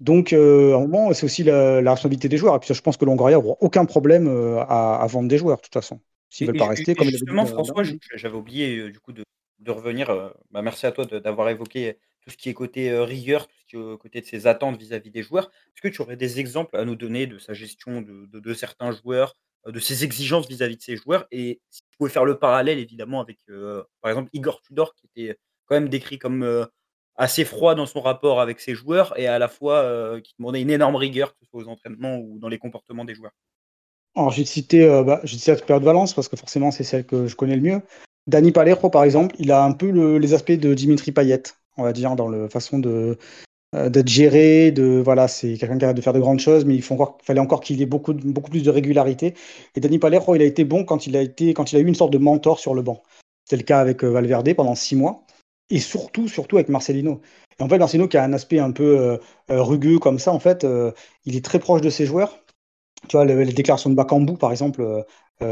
Donc, 0.00 0.32
euh, 0.32 0.74
à 0.74 0.76
un 0.76 0.80
moment, 0.80 1.14
c'est 1.14 1.24
aussi 1.24 1.44
la, 1.44 1.76
responsabilité 1.78 2.28
des 2.28 2.36
joueurs. 2.36 2.56
Et 2.56 2.58
puis, 2.58 2.74
je 2.74 2.82
pense 2.82 2.96
que 2.96 3.04
Longoria 3.04 3.36
n'aura 3.36 3.56
aucun 3.60 3.86
problème 3.86 4.26
euh, 4.26 4.58
à, 4.68 5.06
vendre 5.08 5.28
des 5.28 5.38
joueurs, 5.38 5.56
de 5.56 5.62
toute 5.62 5.72
façon, 5.72 6.00
s'ils 6.28 6.46
veulent 6.46 6.58
pas 6.58 6.68
rester. 6.68 6.94
comme 6.94 7.08
justement, 7.08 7.46
François, 7.46 7.84
j'avais 8.14 8.36
oublié 8.36 8.90
du 8.90 9.00
coup 9.00 9.12
de, 9.12 9.24
revenir. 9.68 10.34
Bah, 10.50 10.62
merci 10.62 10.84
à 10.84 10.92
toi 10.92 11.06
d'avoir 11.06 11.48
évoqué 11.48 11.96
tout 12.20 12.30
ce 12.30 12.36
qui 12.36 12.50
est 12.50 12.54
côté 12.54 12.96
rigueur, 12.98 13.48
tout 13.63 13.63
côté 14.00 14.20
de 14.20 14.26
ses 14.26 14.46
attentes 14.46 14.78
vis-à-vis 14.78 15.10
des 15.10 15.22
joueurs. 15.22 15.50
Est-ce 15.68 15.82
que 15.82 15.88
tu 15.88 16.02
aurais 16.02 16.16
des 16.16 16.40
exemples 16.40 16.76
à 16.76 16.84
nous 16.84 16.96
donner 16.96 17.26
de 17.26 17.38
sa 17.38 17.54
gestion 17.54 18.02
de, 18.02 18.54
certains 18.54 18.92
joueurs, 18.92 19.36
de 19.66 19.78
ses 19.78 20.04
exigences 20.04 20.48
vis-à-vis 20.48 20.76
de 20.76 20.82
ses 20.82 20.96
joueurs? 20.96 21.26
Et 21.30 21.60
si 21.70 21.82
tu 21.82 21.96
pouvais 21.98 22.10
faire 22.10 22.24
le 22.24 22.38
parallèle, 22.38 22.78
évidemment, 22.78 23.20
avec, 23.20 23.38
par 24.00 24.10
exemple, 24.10 24.30
Igor 24.32 24.60
Tudor, 24.62 24.94
qui 24.94 25.06
était 25.06 25.38
quand 25.66 25.74
même 25.74 25.88
décrit 25.88 26.18
comme 26.18 26.66
assez 27.16 27.44
froid 27.44 27.74
dans 27.74 27.86
son 27.86 28.00
rapport 28.00 28.40
avec 28.40 28.60
ses 28.60 28.74
joueurs 28.74 29.18
et 29.18 29.26
à 29.26 29.38
la 29.38 29.48
fois 29.48 30.20
qui 30.22 30.34
demandait 30.38 30.62
une 30.62 30.70
énorme 30.70 30.96
rigueur, 30.96 31.32
que 31.32 31.38
ce 31.42 31.46
soit 31.50 31.62
aux 31.62 31.68
entraînements 31.68 32.18
ou 32.18 32.38
dans 32.38 32.48
les 32.48 32.58
comportements 32.58 33.04
des 33.04 33.14
joueurs. 33.14 33.32
Alors, 34.16 34.30
j'ai 34.30 34.44
cité, 34.44 34.86
bah, 35.04 35.20
cité 35.24 35.52
la 35.52 35.58
période 35.58 35.82
de 35.82 35.86
Valence 35.86 36.14
parce 36.14 36.28
que 36.28 36.36
forcément, 36.36 36.70
c'est 36.70 36.84
celle 36.84 37.04
que 37.04 37.26
je 37.26 37.34
connais 37.34 37.56
le 37.56 37.62
mieux. 37.62 37.82
Dani 38.26 38.52
Palero, 38.52 38.88
par 38.88 39.04
exemple, 39.04 39.34
il 39.38 39.52
a 39.52 39.62
un 39.62 39.72
peu 39.72 39.90
les 40.16 40.32
aspects 40.32 40.52
de 40.52 40.72
Dimitri 40.72 41.12
Payet 41.12 41.42
on 41.76 41.82
va 41.82 41.92
dire, 41.92 42.14
dans 42.16 42.28
la 42.28 42.48
façon 42.48 42.78
de, 42.78 43.18
d'être 43.74 44.08
géré, 44.08 44.70
de 44.70 45.02
voilà, 45.04 45.26
c'est 45.26 45.56
quelqu'un 45.56 45.78
qui 45.78 45.84
a 45.84 45.92
de 45.92 46.00
faire 46.00 46.12
de 46.12 46.20
grandes 46.20 46.38
choses, 46.38 46.64
mais 46.64 46.74
il 46.74 46.82
faut 46.82 46.94
encore, 46.94 47.18
fallait 47.22 47.40
encore 47.40 47.60
qu'il 47.60 47.82
ait 47.82 47.86
beaucoup, 47.86 48.12
beaucoup 48.12 48.50
plus 48.50 48.62
de 48.62 48.70
régularité. 48.70 49.34
Et 49.74 49.80
Dani 49.80 49.98
Palermo, 49.98 50.34
il 50.34 50.42
a 50.42 50.44
été 50.44 50.64
bon 50.64 50.84
quand 50.84 51.06
il 51.06 51.16
a 51.16 51.22
été, 51.22 51.54
quand 51.54 51.72
il 51.72 51.76
a 51.76 51.80
eu 51.80 51.86
une 51.86 51.94
sorte 51.94 52.12
de 52.12 52.18
mentor 52.18 52.60
sur 52.60 52.74
le 52.74 52.82
banc. 52.82 53.02
C'est 53.44 53.56
le 53.56 53.62
cas 53.62 53.80
avec 53.80 54.04
Valverde 54.04 54.54
pendant 54.54 54.74
six 54.74 54.96
mois, 54.96 55.24
et 55.70 55.80
surtout, 55.80 56.28
surtout 56.28 56.56
avec 56.56 56.68
Marcelino. 56.68 57.20
Et 57.58 57.62
en 57.62 57.68
fait, 57.68 57.78
Marcelino 57.78 58.08
qui 58.08 58.16
a 58.16 58.22
un 58.22 58.32
aspect 58.32 58.58
un 58.60 58.70
peu 58.70 59.18
rugueux 59.48 59.98
comme 59.98 60.18
ça, 60.18 60.32
en 60.32 60.40
fait, 60.40 60.66
il 61.24 61.36
est 61.36 61.44
très 61.44 61.58
proche 61.58 61.80
de 61.80 61.90
ses 61.90 62.06
joueurs. 62.06 62.38
Tu 63.08 63.16
vois, 63.16 63.24
les, 63.24 63.52
déclarations 63.52 63.90
de 63.90 63.94
Bakambu, 63.94 64.36
par 64.36 64.50
exemple, 64.50 65.04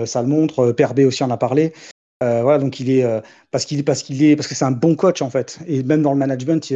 ça 0.07 0.23
le 0.23 0.29
montre. 0.29 0.73
Perbe 0.73 1.01
aussi 1.01 1.25
en 1.25 1.31
a 1.31 1.37
parlé. 1.37 1.73
voilà, 2.21 2.59
donc 2.59 2.79
il 2.81 2.91
est 2.91 3.05
parce 3.51 3.65
qu'il 3.65 3.81
est 3.81 3.83
parce 3.83 4.03
qu'il 4.03 4.23
est 4.23 4.37
parce 4.37 4.49
que 4.49 4.55
c'est 4.55 4.65
un 4.65 4.71
bon 4.71 4.95
coach 4.95 5.23
en 5.23 5.31
fait, 5.31 5.59
et 5.67 5.83
même 5.83 6.03
dans 6.03 6.13
le 6.13 6.19
management, 6.19 6.73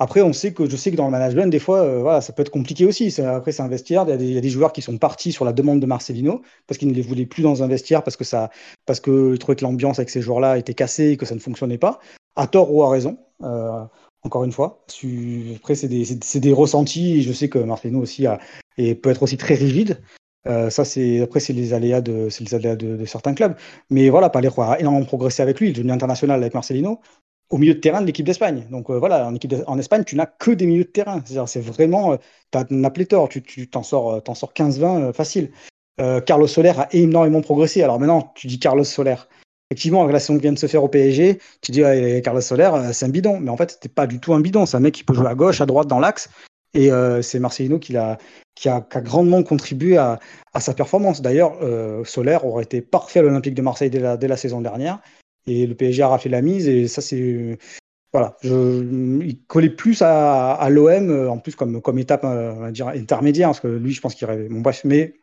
après, 0.00 0.22
on 0.22 0.32
sait 0.32 0.52
que 0.52 0.68
je 0.68 0.76
sais 0.76 0.92
que 0.92 0.96
dans 0.96 1.06
le 1.06 1.10
management, 1.10 1.50
des 1.50 1.58
fois, 1.58 1.80
euh, 1.80 2.00
voilà, 2.00 2.20
ça 2.20 2.32
peut 2.32 2.42
être 2.42 2.50
compliqué 2.50 2.84
aussi. 2.84 3.12
Après, 3.20 3.50
c'est 3.50 3.62
un 3.62 3.68
vestiaire. 3.68 4.04
Il 4.06 4.32
y, 4.32 4.38
a 4.38 4.40
des, 4.40 4.48
joueurs 4.48 4.72
qui 4.72 4.80
sont 4.80 4.96
partis 4.96 5.32
sur 5.32 5.44
la 5.44 5.52
demande 5.52 5.80
de 5.80 5.86
Marcelino 5.86 6.42
parce 6.66 6.78
qu'ils 6.78 6.88
ne 6.88 6.94
les 6.94 7.02
voulaient 7.02 7.26
plus 7.26 7.42
dans 7.42 7.64
un 7.64 7.66
vestiaire 7.66 8.04
parce 8.04 8.16
que 8.16 8.24
ça, 8.24 8.50
parce 8.86 9.00
qu'ils 9.00 9.38
trouvaient 9.40 9.56
que 9.56 9.64
l'ambiance 9.64 9.98
avec 9.98 10.10
ces 10.10 10.22
joueurs-là 10.22 10.56
était 10.56 10.74
cassée 10.74 11.10
et 11.10 11.16
que 11.16 11.26
ça 11.26 11.34
ne 11.34 11.40
fonctionnait 11.40 11.78
pas. 11.78 11.98
À 12.36 12.46
tort 12.46 12.72
ou 12.72 12.82
à 12.84 12.90
raison. 12.90 13.18
Euh, 13.42 13.84
encore 14.22 14.44
une 14.44 14.52
fois. 14.52 14.84
Après, 15.56 15.74
c'est 15.74 15.88
des, 15.88 16.52
ressentis. 16.52 17.22
Je 17.22 17.32
sais 17.32 17.48
que 17.48 17.58
Marcelino 17.58 18.00
aussi 18.00 18.26
a, 18.26 18.38
et 18.76 18.94
peut 18.94 19.10
être 19.10 19.22
aussi 19.24 19.36
très 19.36 19.54
rigide. 19.54 20.00
Euh, 20.46 20.70
ça, 20.70 20.84
c'est 20.84 21.20
après, 21.20 21.40
c'est 21.40 21.52
les 21.52 21.74
aléas 21.74 22.00
de, 22.00 22.28
de, 22.28 23.04
certains 23.04 23.34
clubs. 23.34 23.56
Mais 23.90 24.08
voilà, 24.10 24.30
Palermo 24.30 24.62
a 24.62 24.78
énormément 24.78 25.04
progressé 25.04 25.42
avec 25.42 25.58
lui. 25.58 25.68
Il 25.68 25.70
est 25.70 25.74
devenu 25.74 25.92
international 25.92 26.40
avec 26.40 26.54
Marcelino 26.54 27.00
au 27.50 27.58
milieu 27.58 27.74
de 27.74 27.80
terrain 27.80 28.00
de 28.00 28.06
l'équipe 28.06 28.26
d'Espagne. 28.26 28.66
Donc 28.70 28.90
euh, 28.90 28.98
voilà, 28.98 29.30
en, 29.66 29.78
Espagne, 29.78 30.04
tu 30.04 30.16
n'as 30.16 30.26
que 30.26 30.50
des 30.50 30.66
milieux 30.66 30.84
de 30.84 30.88
terrain. 30.88 31.22
C'est 31.46 31.60
vraiment, 31.60 32.12
euh, 32.12 32.16
tu 32.52 32.58
as 32.58 32.66
une 32.70 32.90
pléthore, 32.90 33.28
tu 33.28 33.68
t'en 33.68 33.82
sors, 33.82 34.14
euh, 34.14 34.34
sors 34.34 34.52
15-20 34.52 35.12
facile. 35.12 35.50
Carlos 36.26 36.46
Soler 36.46 36.74
a 36.78 36.86
énormément 36.92 37.40
progressé. 37.40 37.82
Alors 37.82 37.98
maintenant, 37.98 38.32
tu 38.36 38.46
dis 38.46 38.60
Carlos 38.60 38.84
Soler. 38.84 39.16
Effectivement, 39.68 40.02
avec 40.02 40.12
la 40.12 40.20
saison 40.20 40.36
qui 40.36 40.42
vient 40.42 40.52
de 40.52 40.58
se 40.58 40.68
faire 40.68 40.84
au 40.84 40.88
PSG, 40.88 41.40
tu 41.60 41.72
dis 41.72 41.82
Carlos 42.22 42.40
Soler, 42.40 42.70
c'est 42.92 43.04
un 43.04 43.08
bidon. 43.08 43.40
Mais 43.40 43.50
en 43.50 43.56
fait, 43.56 43.72
c'était 43.72 43.88
pas 43.88 44.06
du 44.06 44.20
tout 44.20 44.32
un 44.32 44.38
bidon. 44.38 44.64
C'est 44.64 44.76
un 44.76 44.80
mec 44.80 44.94
qui 44.94 45.02
peut 45.02 45.12
jouer 45.12 45.26
à 45.26 45.34
gauche, 45.34 45.60
à 45.60 45.66
droite, 45.66 45.88
dans 45.88 45.98
l'axe. 45.98 46.28
Et 46.72 46.90
c'est 47.22 47.40
Marcelino 47.40 47.80
qui 47.80 47.96
a, 47.96 48.16
qui, 48.54 48.68
a, 48.68 48.86
grandement 49.02 49.42
contribué 49.42 49.96
à, 49.96 50.20
sa 50.60 50.72
performance. 50.72 51.20
D'ailleurs, 51.20 51.58
Soler 52.04 52.38
aurait 52.44 52.62
été 52.62 52.80
parfait 52.80 53.18
à 53.18 53.22
l'Olympique 53.22 53.54
de 53.54 53.62
Marseille 53.62 53.90
dès 53.90 54.28
la 54.28 54.36
saison 54.36 54.60
dernière. 54.60 55.00
Et 55.48 55.66
le 55.66 55.74
PSG 55.74 56.02
a 56.02 56.08
raflé 56.08 56.30
la 56.30 56.42
mise. 56.42 56.68
Et 56.68 56.88
ça, 56.88 57.02
c'est. 57.02 57.58
Voilà. 58.12 58.36
Il 58.42 59.38
collait 59.46 59.70
plus 59.70 60.02
à, 60.02 60.66
l'OM, 60.70 61.10
euh, 61.10 61.30
en 61.30 61.38
plus, 61.38 61.54
comme, 61.54 61.80
comme 61.82 61.98
étape 61.98 62.22
euh, 62.24 62.72
intermédiaire. 62.94 63.48
Parce 63.48 63.60
que 63.60 63.68
lui, 63.68 63.92
je 63.92 64.00
pense 64.00 64.14
qu'il 64.14 64.26
rêvait. 64.26 64.48
Bon, 64.48 64.60
bref. 64.60 64.82
Mais 64.84 65.14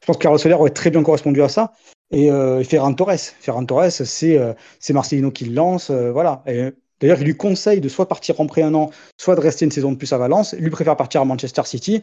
je 0.00 0.06
pense 0.06 0.16
que 0.16 0.22
Carlos 0.22 0.38
Soler 0.38 0.54
aurait 0.54 0.70
très 0.70 0.90
bien 0.90 1.02
correspondu 1.02 1.42
à 1.42 1.48
ça. 1.48 1.72
Et, 2.12 2.30
euh, 2.30 2.62
Ferran 2.64 2.94
Torres. 2.94 3.18
Ferran 3.40 3.64
Torres, 3.64 3.90
c'est 3.90 4.38
euh, 4.38 4.52
Marcelino 4.90 5.30
qui 5.30 5.46
le 5.46 5.54
lance. 5.54 5.90
voilà. 5.90 6.42
Et, 6.46 6.70
D'ailleurs, 7.00 7.20
il 7.20 7.24
lui 7.24 7.36
conseille 7.36 7.80
de 7.80 7.88
soit 7.88 8.06
partir 8.08 8.38
en 8.40 8.46
pré 8.46 8.62
un 8.62 8.74
an, 8.74 8.90
soit 9.16 9.34
de 9.34 9.40
rester 9.40 9.64
une 9.64 9.70
saison 9.70 9.90
de 9.90 9.96
plus 9.96 10.12
à 10.12 10.18
Valence. 10.18 10.54
Lui 10.54 10.68
préfère 10.70 10.96
partir 10.96 11.22
à 11.22 11.24
Manchester 11.24 11.62
City 11.64 12.02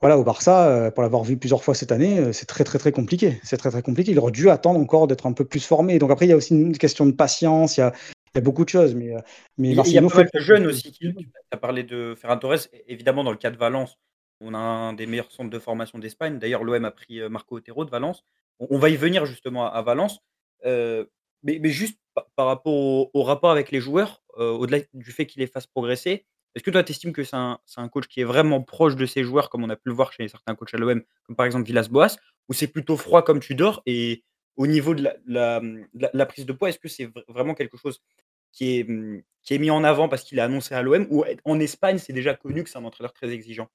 voilà, 0.00 0.16
au 0.16 0.22
Barça, 0.22 0.68
euh, 0.68 0.90
pour 0.92 1.02
l'avoir 1.02 1.24
vu 1.24 1.36
plusieurs 1.36 1.64
fois 1.64 1.74
cette 1.74 1.90
année, 1.90 2.20
euh, 2.20 2.32
c'est 2.32 2.46
très 2.46 2.62
très 2.62 2.78
très 2.78 2.92
compliqué. 2.92 3.40
C'est 3.42 3.56
très 3.56 3.70
très 3.70 3.82
compliqué. 3.82 4.12
Il 4.12 4.18
aurait 4.20 4.30
dû 4.30 4.48
attendre 4.48 4.78
encore 4.78 5.08
d'être 5.08 5.26
un 5.26 5.32
peu 5.32 5.44
plus 5.44 5.64
formé. 5.64 5.98
Donc 5.98 6.10
après, 6.12 6.26
il 6.26 6.28
y 6.28 6.32
a 6.32 6.36
aussi 6.36 6.54
une 6.54 6.76
question 6.78 7.04
de 7.04 7.10
patience. 7.12 7.76
Il 7.76 7.80
y 7.80 7.82
a, 7.82 7.92
il 8.34 8.36
y 8.36 8.38
a 8.38 8.40
beaucoup 8.40 8.64
de 8.64 8.68
choses. 8.68 8.94
Mais, 8.94 9.12
euh, 9.12 9.20
mais 9.56 9.70
il, 9.70 9.74
y 9.74 9.98
a 9.98 10.02
pas 10.02 10.14
mal 10.14 10.28
de 10.32 10.40
jeunes 10.40 10.66
aussi. 10.66 10.92
Tu 10.92 11.12
as 11.50 11.56
parlé 11.56 11.82
de 11.82 12.14
Ferran 12.16 12.38
Torres. 12.38 12.68
Évidemment, 12.86 13.24
dans 13.24 13.32
le 13.32 13.36
cas 13.36 13.50
de 13.50 13.56
Valence, 13.56 13.98
on 14.40 14.54
a 14.54 14.58
un 14.58 14.92
des 14.92 15.06
meilleurs 15.06 15.32
centres 15.32 15.50
de 15.50 15.58
formation 15.58 15.98
d'Espagne. 15.98 16.38
D'ailleurs, 16.38 16.62
l'OM 16.62 16.84
a 16.84 16.92
pris 16.92 17.20
Marco 17.28 17.56
Otero 17.56 17.84
de 17.84 17.90
Valence. 17.90 18.22
On, 18.60 18.78
va 18.78 18.90
y 18.90 18.96
venir 18.96 19.26
justement 19.26 19.72
à, 19.72 19.82
Valence. 19.82 20.20
mais, 20.64 21.08
mais, 21.42 21.70
juste 21.70 21.98
par, 22.36 22.46
rapport 22.46 22.72
au, 22.72 23.10
au, 23.14 23.24
rapport 23.24 23.50
avec 23.50 23.72
les 23.72 23.80
joueurs, 23.80 24.22
au-delà 24.36 24.78
du 24.94 25.10
fait 25.10 25.26
qu'il 25.26 25.40
les 25.40 25.48
fasse 25.48 25.66
progresser, 25.66 26.24
est-ce 26.58 26.64
que 26.64 26.72
toi, 26.72 26.82
tu 26.82 26.90
estimes 26.90 27.12
que 27.12 27.22
c'est 27.22 27.36
un, 27.36 27.88
coach 27.88 28.08
qui 28.08 28.20
est 28.20 28.24
vraiment 28.24 28.60
proche 28.60 28.96
de 28.96 29.06
ses 29.06 29.22
joueurs, 29.22 29.48
comme 29.48 29.62
on 29.62 29.70
a 29.70 29.76
pu 29.76 29.90
le 29.90 29.94
voir 29.94 30.12
chez 30.12 30.26
certains 30.26 30.56
coachs 30.56 30.74
à 30.74 30.76
l'OM, 30.76 31.00
comme 31.22 31.36
par 31.36 31.46
exemple 31.46 31.64
Villas-Boas, 31.66 32.16
ou 32.48 32.52
c'est 32.52 32.66
plutôt 32.66 32.96
froid 32.96 33.22
comme 33.22 33.38
tu 33.38 33.54
dors 33.54 33.80
Et 33.86 34.24
au 34.56 34.66
niveau 34.66 34.92
de 34.96 35.08
la, 35.28 36.26
prise 36.26 36.46
de 36.46 36.52
poids, 36.52 36.68
est-ce 36.68 36.80
que 36.80 36.88
c'est 36.88 37.08
vraiment 37.28 37.54
quelque 37.54 37.76
chose 37.76 38.02
qui 38.50 38.80
est, 38.80 38.88
mmh, 38.88 39.22
qui 39.44 39.54
est 39.54 39.58
mis 39.58 39.70
en 39.70 39.84
avant 39.84 40.08
parce 40.08 40.24
qu'il 40.24 40.40
a 40.40 40.44
annoncé 40.46 40.74
à 40.74 40.82
l'OM, 40.82 41.06
ou 41.10 41.24
en 41.44 41.60
Espagne, 41.60 41.98
c'est 41.98 42.12
déjà 42.12 42.34
connu 42.34 42.64
que 42.64 42.70
c'est 42.70 42.78
un 42.78 42.84
entraîneur 42.84 43.12
très 43.12 43.30
exigeant? 43.30 43.68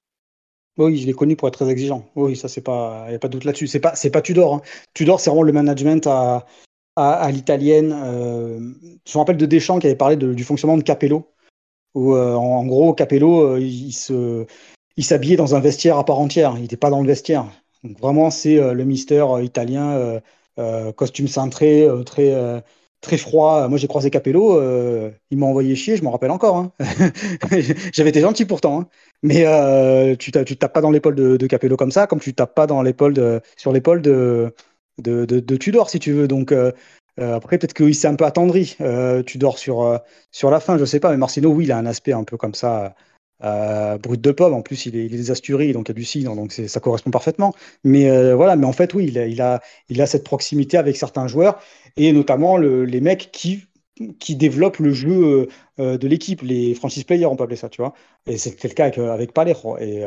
Oui, 0.76 0.98
je 0.98 1.06
l'ai 1.06 1.14
connu 1.14 1.36
pour 1.36 1.48
être 1.48 1.54
très 1.54 1.70
exigeant. 1.70 2.10
Oui, 2.16 2.36
ça, 2.36 2.48
c'est 2.48 2.60
pas, 2.60 3.04
il 3.06 3.10
n'y 3.10 3.16
a 3.16 3.18
pas 3.18 3.28
de 3.28 3.32
doute 3.32 3.44
là-dessus. 3.44 3.66
C'est 3.66 3.80
pas, 3.80 3.94
c'est 3.94 4.10
pas 4.10 4.20
Tudor. 4.20 4.56
Hein. 4.56 4.62
Tudor, 4.92 5.20
c'est 5.20 5.30
vraiment 5.30 5.44
le 5.44 5.52
management 5.52 6.06
à, 6.06 6.44
à, 6.96 7.30
l'italienne. 7.30 7.94
Euh, 7.94 8.58
je 9.06 9.16
me 9.16 9.18
rappelle 9.18 9.38
de 9.38 9.46
Deschamps 9.46 9.78
qui 9.78 9.86
avait 9.86 9.96
parlé 9.96 10.16
du 10.16 10.44
fonctionnement 10.44 10.76
de 10.76 10.82
Capello 10.82 11.33
où 11.94 12.14
euh, 12.14 12.34
en, 12.34 12.64
gros 12.66 12.92
Capello 12.92 13.56
euh, 13.56 13.60
il 13.60 15.04
s'habillait 15.04 15.36
dans 15.36 15.54
un 15.54 15.60
vestiaire 15.60 15.98
à 15.98 16.04
part 16.04 16.18
entière, 16.18 16.54
il 16.56 16.62
n'était 16.62 16.76
pas 16.76 16.90
dans 16.90 17.00
le 17.00 17.06
vestiaire. 17.06 17.46
Donc 17.82 17.98
vraiment 17.98 18.30
c'est 18.30 18.58
euh, 18.58 18.72
le 18.72 18.84
mystère 18.84 19.40
italien, 19.40 20.20
costume 20.96 21.28
cintré, 21.28 21.88
très 22.06 22.62
très 23.00 23.18
froid. 23.18 23.68
Moi, 23.68 23.76
j'ai 23.76 23.86
croisé 23.86 24.08
Capello, 24.08 24.60
il 25.30 25.38
m'a 25.38 25.46
envoyé 25.46 25.74
chier, 25.74 25.96
je 25.96 26.04
m'en 26.04 26.12
rappelle 26.12 26.30
encore. 26.30 26.56
Hein. 26.56 26.72
J'avais 27.92 28.10
été 28.10 28.20
gentil 28.20 28.44
pourtant, 28.44 28.80
hein. 28.80 28.88
mais 29.22 29.44
tu, 30.16 30.30
tu 30.30 30.56
tapes 30.56 30.72
pas 30.72 30.80
dans 30.80 30.92
l'épaule 30.92 31.16
de, 31.16 31.46
Capello 31.46 31.76
comme 31.76 31.90
ça, 31.90 32.06
comme 32.06 32.20
tu 32.20 32.34
tapes 32.34 32.54
pas 32.54 32.66
dans 32.66 32.82
l'épaule 32.82 33.40
sur 33.56 33.72
l'épaule 33.72 34.00
de, 34.00 34.54
de, 34.98 35.24
de, 35.24 35.56
Tudor, 35.56 35.90
si 35.90 35.98
tu 35.98 36.12
veux. 36.12 36.28
Donc, 36.28 36.54
euh, 37.20 37.36
après, 37.36 37.58
peut-être 37.58 37.74
qu'il 37.74 37.94
s'est 37.94 38.08
un 38.08 38.16
peu 38.16 38.24
attendri. 38.24 38.76
Euh, 38.80 39.22
tu 39.22 39.38
dors 39.38 39.58
sur, 39.58 39.82
euh, 39.82 39.98
sur 40.32 40.50
la 40.50 40.60
fin, 40.60 40.78
je 40.78 40.84
sais 40.84 41.00
pas. 41.00 41.10
Mais 41.10 41.16
Marcino, 41.16 41.50
oui, 41.50 41.64
il 41.64 41.72
a 41.72 41.78
un 41.78 41.86
aspect 41.86 42.12
un 42.12 42.24
peu 42.24 42.36
comme 42.36 42.54
ça, 42.54 42.94
brut 43.40 44.20
de 44.20 44.30
pomme. 44.32 44.54
En 44.54 44.62
plus, 44.62 44.86
il 44.86 44.96
est, 44.96 45.06
il 45.06 45.72
donc 45.72 45.88
il 45.88 45.90
y 45.90 45.90
a 45.90 45.94
du 45.94 46.04
cidre, 46.04 46.34
donc 46.34 46.52
ça 46.52 46.80
correspond 46.80 47.10
parfaitement. 47.10 47.54
Mais 47.84 48.32
voilà, 48.34 48.56
mais 48.56 48.66
en 48.66 48.72
fait, 48.72 48.94
oui, 48.94 49.06
il 49.08 49.18
a, 49.18 49.26
il 49.26 49.40
a, 49.42 49.60
il 49.88 50.00
a 50.00 50.06
cette 50.06 50.24
proximité 50.24 50.76
avec 50.76 50.96
certains 50.96 51.26
joueurs, 51.26 51.60
et 51.96 52.12
notamment 52.12 52.56
le, 52.56 52.84
les 52.84 53.00
mecs 53.00 53.30
qui 53.32 53.64
qui 54.18 54.34
développent 54.34 54.80
le 54.80 54.92
jeu 54.92 55.46
de 55.78 56.08
l'équipe, 56.08 56.42
les 56.42 56.74
franchise 56.74 57.04
players, 57.04 57.26
on 57.26 57.36
peut 57.36 57.44
appeler 57.44 57.56
ça, 57.56 57.68
tu 57.68 57.80
vois. 57.80 57.94
Et 58.26 58.38
c'était 58.38 58.66
le 58.66 58.74
cas 58.74 58.86
avec, 58.86 58.98
avec 58.98 59.32
Palermo. 59.32 59.78
Et 59.78 60.04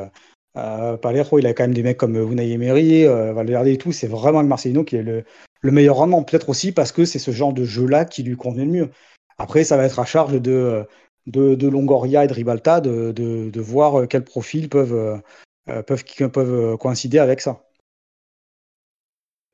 Palermo, 0.53 1.39
il 1.39 1.47
a 1.47 1.53
quand 1.53 1.63
même 1.63 1.73
des 1.73 1.83
mecs 1.83 1.95
comme 1.95 2.17
Unai 2.17 2.51
Emery, 2.51 3.05
Valverde 3.05 3.67
et 3.67 3.77
tout. 3.77 3.93
C'est 3.93 4.07
vraiment 4.07 4.43
Marcelino 4.43 4.83
qui 4.83 4.97
est 4.97 5.03
le, 5.03 5.23
le 5.61 5.71
meilleur 5.71 5.97
rendement. 5.97 6.23
Peut-être 6.23 6.49
aussi 6.49 6.71
parce 6.71 6.91
que 6.91 7.05
c'est 7.05 7.19
ce 7.19 7.31
genre 7.31 7.53
de 7.53 7.63
jeu-là 7.63 8.05
qui 8.05 8.23
lui 8.23 8.35
convient 8.35 8.65
le 8.65 8.71
mieux. 8.71 8.89
Après, 9.37 9.63
ça 9.63 9.77
va 9.77 9.85
être 9.85 9.99
à 9.99 10.05
charge 10.05 10.39
de, 10.41 10.85
Longoria 11.27 12.23
et 12.23 12.27
de 12.27 12.33
Ribalta 12.33 12.81
de, 12.81 13.11
de, 13.11 13.61
voir 13.61 14.07
quels 14.07 14.23
profils 14.23 14.69
peuvent, 14.69 15.21
euh, 15.69 15.83
peuvent 15.83 16.77
coïncider 16.77 17.19
avec 17.19 17.41
ça. 17.41 17.63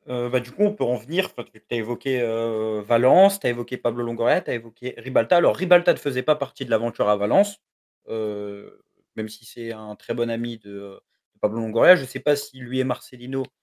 Euh, 0.10 0.30
bah, 0.30 0.40
du 0.40 0.52
coup, 0.52 0.64
on 0.64 0.74
peut 0.74 0.84
en 0.84 0.96
venir. 0.96 1.34
tu 1.34 1.62
as 1.72 1.76
évoqué 1.76 2.22
euh, 2.22 2.82
Valence, 2.86 3.40
tu 3.40 3.48
as 3.48 3.50
évoqué 3.50 3.78
Pablo 3.78 4.04
Longoria, 4.04 4.42
tu 4.42 4.52
as 4.52 4.56
évoqué 4.56 4.96
Ribalta. 4.98 5.38
Alors, 5.38 5.56
Ribalta 5.56 5.94
ne 5.94 5.98
faisait 5.98 6.24
pas 6.24 6.36
partie 6.36 6.66
de 6.66 6.70
l'aventure 6.70 7.10
à 7.10 7.16
Valence, 7.16 7.62
même 8.10 9.30
si 9.30 9.46
c'est 9.46 9.72
un 9.72 9.96
très 9.96 10.14
bon 10.14 10.30
ami 10.30 10.58
de, 10.58 10.70
de 10.70 11.40
Pablo 11.40 11.60
Longoria. 11.60 11.96
Je 11.96 12.02
ne 12.02 12.08
sais 12.08 12.20
pas 12.20 12.36
si 12.36 12.60
lui 12.60 12.80
et 12.80 12.84
Marcelino 12.84 13.44
euh, 13.44 13.63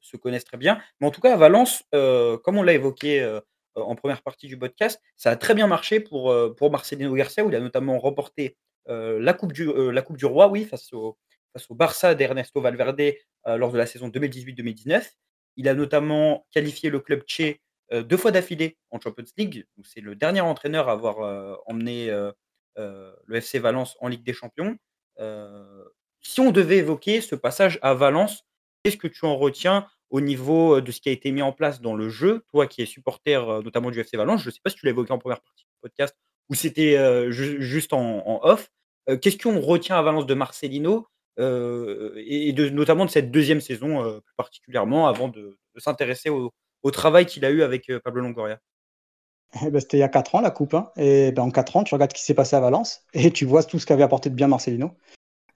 se 0.00 0.16
connaissent 0.16 0.44
très 0.44 0.56
bien. 0.56 0.80
Mais 1.00 1.06
en 1.06 1.10
tout 1.10 1.20
cas, 1.20 1.34
à 1.34 1.36
Valence, 1.36 1.82
euh, 1.94 2.38
comme 2.38 2.58
on 2.58 2.62
l'a 2.62 2.74
évoqué 2.74 3.20
euh, 3.20 3.40
en 3.74 3.94
première 3.94 4.22
partie 4.22 4.46
du 4.46 4.58
podcast, 4.58 5.00
ça 5.16 5.30
a 5.30 5.36
très 5.36 5.54
bien 5.54 5.66
marché 5.66 6.00
pour, 6.00 6.34
pour 6.56 6.70
Marcelino 6.70 7.12
Garcia, 7.14 7.44
où 7.44 7.50
il 7.50 7.56
a 7.56 7.60
notamment 7.60 7.98
remporté 7.98 8.56
la, 8.86 9.32
coupe 9.34 9.52
du, 9.52 9.70
la 9.92 10.00
Coupe 10.00 10.16
du 10.16 10.24
Roi, 10.24 10.48
oui, 10.48 10.64
face 10.64 10.92
au, 10.94 11.18
face 11.52 11.70
au 11.70 11.74
Barça 11.74 12.14
d'Ernesto 12.14 12.60
Valverde 12.62 13.12
lors 13.44 13.72
de 13.72 13.76
la 13.76 13.84
saison 13.84 14.08
2018-2019. 14.08 15.10
Il 15.56 15.68
a 15.68 15.74
notamment 15.74 16.46
qualifié 16.52 16.88
le 16.88 17.00
club 17.00 17.24
tché 17.24 17.60
deux 17.92 18.16
fois 18.16 18.30
d'affilée 18.30 18.78
en 18.90 18.98
Champions 18.98 19.26
League. 19.36 19.66
C'est 19.84 20.00
le 20.00 20.14
dernier 20.14 20.40
entraîneur 20.40 20.88
à 20.88 20.92
avoir 20.92 21.60
emmené 21.66 22.08
le 22.76 23.36
FC 23.36 23.58
Valence 23.58 23.94
en 24.00 24.08
Ligue 24.08 24.24
des 24.24 24.32
Champions. 24.32 24.78
si 26.22 26.40
on 26.40 26.50
devait 26.50 26.78
évoquer 26.78 27.20
ce 27.20 27.34
passage 27.34 27.78
à 27.82 27.92
Valence 27.92 28.46
Qu'est-ce 28.86 28.96
que 28.96 29.08
tu 29.08 29.24
en 29.24 29.36
retiens 29.36 29.84
au 30.10 30.20
niveau 30.20 30.80
de 30.80 30.92
ce 30.92 31.00
qui 31.00 31.08
a 31.08 31.12
été 31.12 31.32
mis 31.32 31.42
en 31.42 31.50
place 31.50 31.80
dans 31.80 31.96
le 31.96 32.08
jeu? 32.08 32.44
Toi 32.52 32.68
qui 32.68 32.82
es 32.82 32.86
supporter 32.86 33.60
notamment 33.64 33.90
du 33.90 33.98
FC 33.98 34.16
Valence, 34.16 34.42
je 34.42 34.48
ne 34.48 34.52
sais 34.52 34.60
pas 34.62 34.70
si 34.70 34.76
tu 34.76 34.86
l'as 34.86 34.90
évoqué 34.90 35.10
en 35.12 35.18
première 35.18 35.40
partie 35.40 35.64
du 35.64 35.72
podcast 35.82 36.16
ou 36.50 36.54
c'était 36.54 36.96
juste 37.32 37.92
en, 37.92 38.44
off. 38.44 38.70
Qu'est-ce 39.20 39.38
qu'on 39.38 39.58
retient 39.58 39.98
à 39.98 40.02
Valence 40.02 40.24
de 40.24 40.34
Marcelino 40.34 41.08
et 41.36 42.54
notamment 42.70 43.06
de 43.06 43.10
cette 43.10 43.32
deuxième 43.32 43.60
saison 43.60 44.20
plus 44.20 44.34
particulièrement 44.36 45.08
avant 45.08 45.26
de, 45.26 45.58
s'intéresser 45.78 46.30
au, 46.30 46.52
travail 46.92 47.26
qu'il 47.26 47.44
a 47.44 47.50
eu 47.50 47.62
avec 47.62 47.90
Pablo 48.04 48.22
Longoria? 48.22 48.60
Eh 49.64 49.70
ben, 49.70 49.80
c'était 49.80 49.96
il 49.96 50.00
y 50.00 50.04
a 50.04 50.08
4 50.08 50.36
ans 50.36 50.40
la 50.40 50.52
coupe. 50.52 50.74
Hein. 50.74 50.92
Et 50.96 51.32
ben, 51.32 51.42
en 51.42 51.50
4 51.50 51.76
ans, 51.76 51.82
tu 51.82 51.92
regardes 51.92 52.12
ce 52.12 52.18
qui 52.18 52.24
s'est 52.24 52.34
passé 52.34 52.54
à 52.54 52.60
Valence 52.60 53.00
et 53.14 53.32
tu 53.32 53.46
vois 53.46 53.64
tout 53.64 53.80
ce 53.80 53.86
qu'avait 53.86 54.04
apporté 54.04 54.30
de 54.30 54.36
bien 54.36 54.46
Marcelino. 54.46 54.94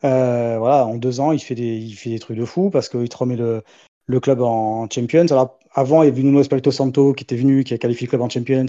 Euh, 0.05 0.57
voilà, 0.59 0.87
en 0.87 0.97
deux 0.97 1.21
ans, 1.21 1.33
il 1.33 1.41
fait 1.41 1.55
des, 1.55 1.77
il 1.77 1.93
fait 1.95 2.11
des 2.11 2.19
trucs 2.19 2.39
de 2.39 2.45
fou 2.45 2.71
parce 2.71 2.89
qu'il 2.89 3.09
te 3.09 3.17
remet 3.17 3.37
le, 3.37 3.63
le 4.07 4.21
club 4.21 4.41
en 4.41 4.89
Champions. 4.89 5.27
Alors, 5.31 5.59
avant, 5.73 6.03
il 6.03 6.07
y 6.07 6.09
avait 6.09 6.23
Nuno 6.23 6.41
Espirito 6.41 6.71
Santo 6.71 7.13
qui 7.13 7.25
était 7.25 7.37
venu, 7.37 7.65
qui 7.65 7.75
a 7.75 7.79
qualifié 7.79 8.07
le 8.07 8.11
club 8.11 8.23
en 8.23 8.29
Champions. 8.29 8.67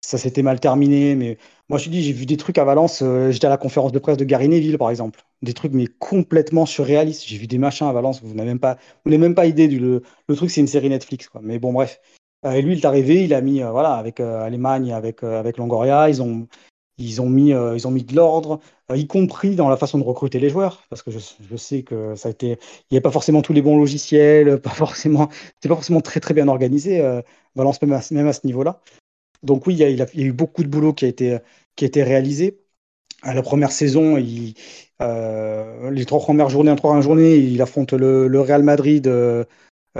Ça 0.00 0.16
s'était 0.16 0.42
mal 0.42 0.60
terminé, 0.60 1.16
mais 1.16 1.36
moi 1.68 1.78
je 1.78 1.86
te 1.86 1.90
dis, 1.90 2.02
j'ai 2.02 2.12
vu 2.12 2.24
des 2.24 2.36
trucs 2.36 2.56
à 2.56 2.64
Valence. 2.64 3.02
Euh, 3.02 3.30
j'étais 3.30 3.46
à 3.46 3.50
la 3.50 3.58
conférence 3.58 3.92
de 3.92 3.98
presse 3.98 4.16
de 4.16 4.24
Gary 4.24 4.48
Neville, 4.48 4.78
par 4.78 4.88
exemple. 4.88 5.20
Des 5.42 5.52
trucs, 5.52 5.72
mais 5.72 5.86
complètement 5.98 6.64
surréalistes. 6.64 7.24
J'ai 7.26 7.36
vu 7.36 7.46
des 7.46 7.58
machins 7.58 7.86
à 7.86 7.92
Valence, 7.92 8.22
vous 8.22 8.32
n'avez 8.34 8.48
même 8.48 8.60
pas, 8.60 8.78
vous 9.04 9.10
n'avez 9.10 9.20
même 9.20 9.34
pas 9.34 9.46
idée 9.46 9.68
du 9.68 9.78
le, 9.78 10.02
le 10.28 10.36
truc, 10.36 10.50
c'est 10.50 10.60
une 10.60 10.68
série 10.68 10.88
Netflix, 10.88 11.28
quoi. 11.28 11.40
Mais 11.44 11.58
bon, 11.58 11.72
bref. 11.72 12.00
Euh, 12.46 12.52
et 12.52 12.62
lui, 12.62 12.74
il 12.74 12.78
est 12.78 12.86
arrivé, 12.86 13.24
il 13.24 13.34
a 13.34 13.40
mis, 13.40 13.60
voilà, 13.60 13.94
avec 13.94 14.20
Allemagne, 14.20 14.92
avec, 14.92 15.24
avec 15.24 15.58
Longoria, 15.58 16.08
ils 16.08 16.22
ont, 16.22 16.46
ils 16.96 17.20
ont 17.20 17.28
mis, 17.28 17.50
ils 17.50 17.86
ont 17.86 17.90
mis 17.90 18.04
de 18.04 18.14
l'ordre, 18.14 18.60
y 18.96 19.06
compris 19.06 19.54
dans 19.54 19.68
la 19.68 19.76
façon 19.76 19.98
de 19.98 20.04
recruter 20.04 20.40
les 20.40 20.48
joueurs, 20.48 20.84
parce 20.88 21.02
que 21.02 21.10
je, 21.10 21.56
sais 21.56 21.82
que 21.82 22.14
ça 22.14 22.28
a 22.28 22.30
été, 22.30 22.58
il 22.90 22.94
n'y 22.94 22.98
a 22.98 23.00
pas 23.00 23.10
forcément 23.10 23.42
tous 23.42 23.52
les 23.52 23.62
bons 23.62 23.78
logiciels, 23.78 24.60
pas 24.60 24.70
forcément, 24.70 25.28
c'est 25.60 25.68
pas 25.68 25.74
forcément 25.74 26.00
très 26.00 26.20
très 26.20 26.34
bien 26.34 26.48
organisé, 26.48 27.02
Valence 27.54 27.82
même 27.82 27.92
à, 27.92 27.98
à 27.98 28.32
ce 28.32 28.46
niveau-là. 28.46 28.80
Donc 29.42 29.66
oui, 29.66 29.74
il 29.74 29.78
y, 29.78 29.84
a, 29.84 29.88
il, 29.90 29.98
y 29.98 30.02
a, 30.02 30.26
eu 30.26 30.32
beaucoup 30.32 30.62
de 30.62 30.68
boulot 30.68 30.92
qui 30.92 31.04
a 31.04 31.08
été, 31.08 31.38
qui 31.76 31.84
a 31.84 31.88
été 31.88 32.02
réalisé. 32.02 32.60
À 33.22 33.34
la 33.34 33.42
première 33.42 33.72
saison, 33.72 34.16
il, 34.16 34.54
euh, 35.00 35.90
les 35.90 36.04
trois 36.04 36.20
premières 36.20 36.48
journées, 36.48 36.70
en 36.70 36.76
trois 36.76 37.00
journées, 37.00 37.36
il 37.36 37.60
affronte 37.62 37.92
le, 37.92 38.40
Real 38.40 38.62
Madrid. 38.62 39.06
Euh, 39.06 39.44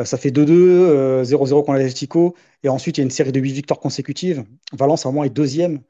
ça 0.05 0.19
fait 0.19 0.31
2-2, 0.31 1.23
0-0 1.25 1.65
contre 1.65 1.73
l'Atletico. 1.73 2.35
Et 2.63 2.69
ensuite, 2.69 2.99
il 2.99 3.01
y 3.01 3.03
a 3.03 3.05
une 3.05 3.11
série 3.11 3.33
de 3.33 3.41
huit 3.41 3.53
victoires 3.53 3.81
consécutives. 3.81 4.45
Valence, 4.73 5.05
vraiment, 5.05 5.25
est 5.25 5.31
deuxième 5.31 5.77
euh, 5.77 5.81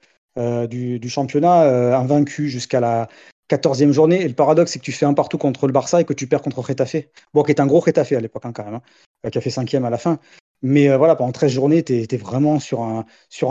du, 0.67 0.99
du, 0.99 1.09
championnat, 1.09 1.65
euh, 1.65 1.95
invaincu 1.95 2.49
jusqu'à 2.49 2.81
la 2.81 3.09
14e 3.51 3.93
journée. 3.93 4.23
Et 4.23 4.29
le 4.29 4.35
paradoxe, 4.35 4.73
c'est 4.73 4.79
que 4.79 4.85
tu 4.85 4.93
fais 4.93 5.07
un 5.07 5.15
partout 5.15 5.39
contre 5.39 5.67
le 5.67 5.73
Barça 5.73 6.01
et 6.01 6.05
que 6.05 6.13
tu 6.13 6.27
perds 6.27 6.43
contre 6.43 6.61
Retafe. 6.61 6.97
Bon, 7.35 7.43
qui 7.43 7.51
est 7.51 7.61
un 7.61 7.67
gros 7.67 7.81
Retafe 7.81 8.13
à 8.13 8.21
l'époque, 8.21 8.45
hein, 8.47 8.53
quand 8.53 8.65
même, 8.65 8.81
hein, 9.25 9.31
qui 9.31 9.39
a 9.39 9.41
fait 9.41 9.51
cinquième 9.51 9.85
à 9.85 9.91
la 9.91 9.99
fin. 9.99 10.19
Mais 10.61 10.89
euh, 10.89 10.97
voilà, 10.97 11.15
pendant 11.15 11.31
13 11.31 11.53
journées, 11.53 11.85
tu 11.85 11.95
es, 11.95 12.17
vraiment 12.17 12.59
sur 12.59 12.83
un, 12.83 13.05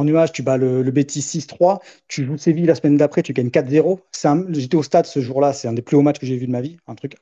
nuage. 0.03 0.31
Tu 0.33 0.43
bats 0.43 0.57
le, 0.57 0.81
le 0.81 0.91
Betis 0.91 1.21
6-3. 1.21 1.79
Tu 2.07 2.25
joues 2.25 2.37
Séville 2.37 2.65
la 2.65 2.75
semaine 2.75 2.97
d'après, 2.97 3.23
tu 3.23 3.33
gagnes 3.33 3.49
4-0. 3.49 3.99
J'étais 4.49 4.75
au 4.75 4.83
stade 4.83 5.05
ce 5.05 5.21
jour-là. 5.21 5.53
C'est 5.53 5.67
un 5.67 5.73
des 5.73 5.81
plus 5.81 5.95
hauts 5.95 6.01
matchs 6.01 6.19
que 6.19 6.25
j'ai 6.25 6.37
vu 6.37 6.47
de 6.47 6.51
ma 6.51 6.61
vie. 6.61 6.77
Un 6.87 6.95
truc, 6.95 7.17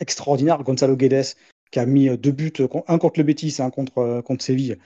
extraordinaire. 0.00 0.62
Gonzalo 0.62 0.96
Guedes 0.96 1.34
qui 1.70 1.78
a 1.78 1.86
mis 1.86 2.08
euh, 2.08 2.16
deux 2.16 2.32
buts, 2.32 2.52
un 2.86 2.98
contre 2.98 3.20
le 3.20 3.24
Betis, 3.24 3.56
un 3.60 3.70
contre, 3.70 3.98
euh, 3.98 4.22
contre 4.22 4.44
Séville. 4.44 4.76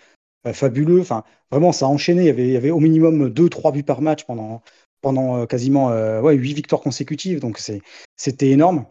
Fabuleux. 0.53 1.01
Enfin, 1.01 1.25
vraiment, 1.51 1.73
ça 1.73 1.87
a 1.87 1.89
enchaîné. 1.89 2.29
Il 2.29 2.51
y 2.51 2.57
avait, 2.57 2.71
au 2.71 2.81
minimum 2.81 3.29
2-3 3.29 3.73
buts 3.73 3.83
par 3.83 4.01
match 4.01 4.25
pendant, 4.25 4.63
pendant 5.01 5.47
quasiment 5.47 5.89
ouais, 6.21 6.35
8 6.35 6.55
victoires 6.55 6.83
consécutives. 6.83 7.41
Donc, 7.41 7.61
c'était 8.17 8.51
énorme. 8.51 8.87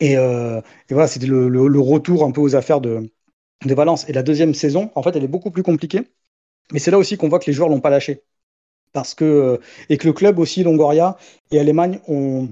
Et, 0.00 0.12
et 0.12 0.90
voilà, 0.90 1.06
c'était 1.06 1.26
le, 1.26 1.80
retour 1.80 2.24
un 2.24 2.30
peu 2.30 2.40
aux 2.40 2.56
affaires 2.56 2.80
de 2.80 3.10
de 3.66 3.74
Valence. 3.74 4.08
Et 4.08 4.12
la 4.12 4.22
deuxième 4.22 4.54
saison, 4.54 4.90
en 4.94 5.02
fait, 5.02 5.16
elle 5.16 5.24
est 5.24 5.28
beaucoup 5.28 5.50
plus 5.50 5.62
compliquée. 5.62 6.02
Mais 6.72 6.78
c'est 6.78 6.90
là 6.90 6.98
aussi 6.98 7.16
qu'on 7.16 7.28
voit 7.28 7.38
que 7.38 7.46
les 7.46 7.52
joueurs 7.52 7.68
l'ont 7.68 7.80
pas 7.80 7.90
lâché. 7.90 8.22
Parce 8.92 9.14
que, 9.14 9.24
euh, 9.24 9.58
et 9.88 9.98
que 9.98 10.06
le 10.06 10.12
club 10.12 10.38
aussi, 10.38 10.62
Longoria 10.62 11.16
et 11.50 11.60
Allemagne, 11.60 12.00
ont, 12.08 12.48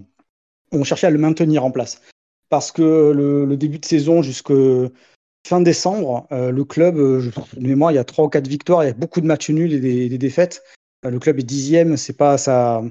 ont 0.73 0.85
cherché 0.85 1.07
à 1.07 1.11
le 1.11 1.19
maintenir 1.19 1.65
en 1.65 1.71
place. 1.71 2.01
Parce 2.49 2.73
que 2.73 2.83
le, 2.83 3.57
début 3.57 3.79
de 3.79 3.85
saison 3.85 4.23
jusqu'à 4.23 4.55
fin 5.47 5.61
décembre, 5.61 6.26
euh, 6.33 6.50
le 6.50 6.64
club, 6.64 6.99
euh, 6.99 7.21
je, 7.21 7.30
de 7.61 7.66
mémoire, 7.66 7.92
il 7.92 7.97
y 7.97 7.99
a 7.99 8.04
trois 8.04 8.26
ou 8.26 8.28
quatre 8.28 8.49
victoires, 8.49 8.85
il 8.85 8.88
y 8.88 8.90
a 8.90 8.95
beaucoup 8.95 9.21
de 9.21 9.26
matchs 9.26 9.50
nuls 9.50 9.73
et 9.73 10.09
des, 10.09 10.18
défaites. 10.18 10.62
le 11.02 11.18
club 11.18 11.38
est 11.38 11.42
dixième, 11.42 11.97
c'est 11.97 12.16
pas 12.16 12.38
ça. 12.38 12.83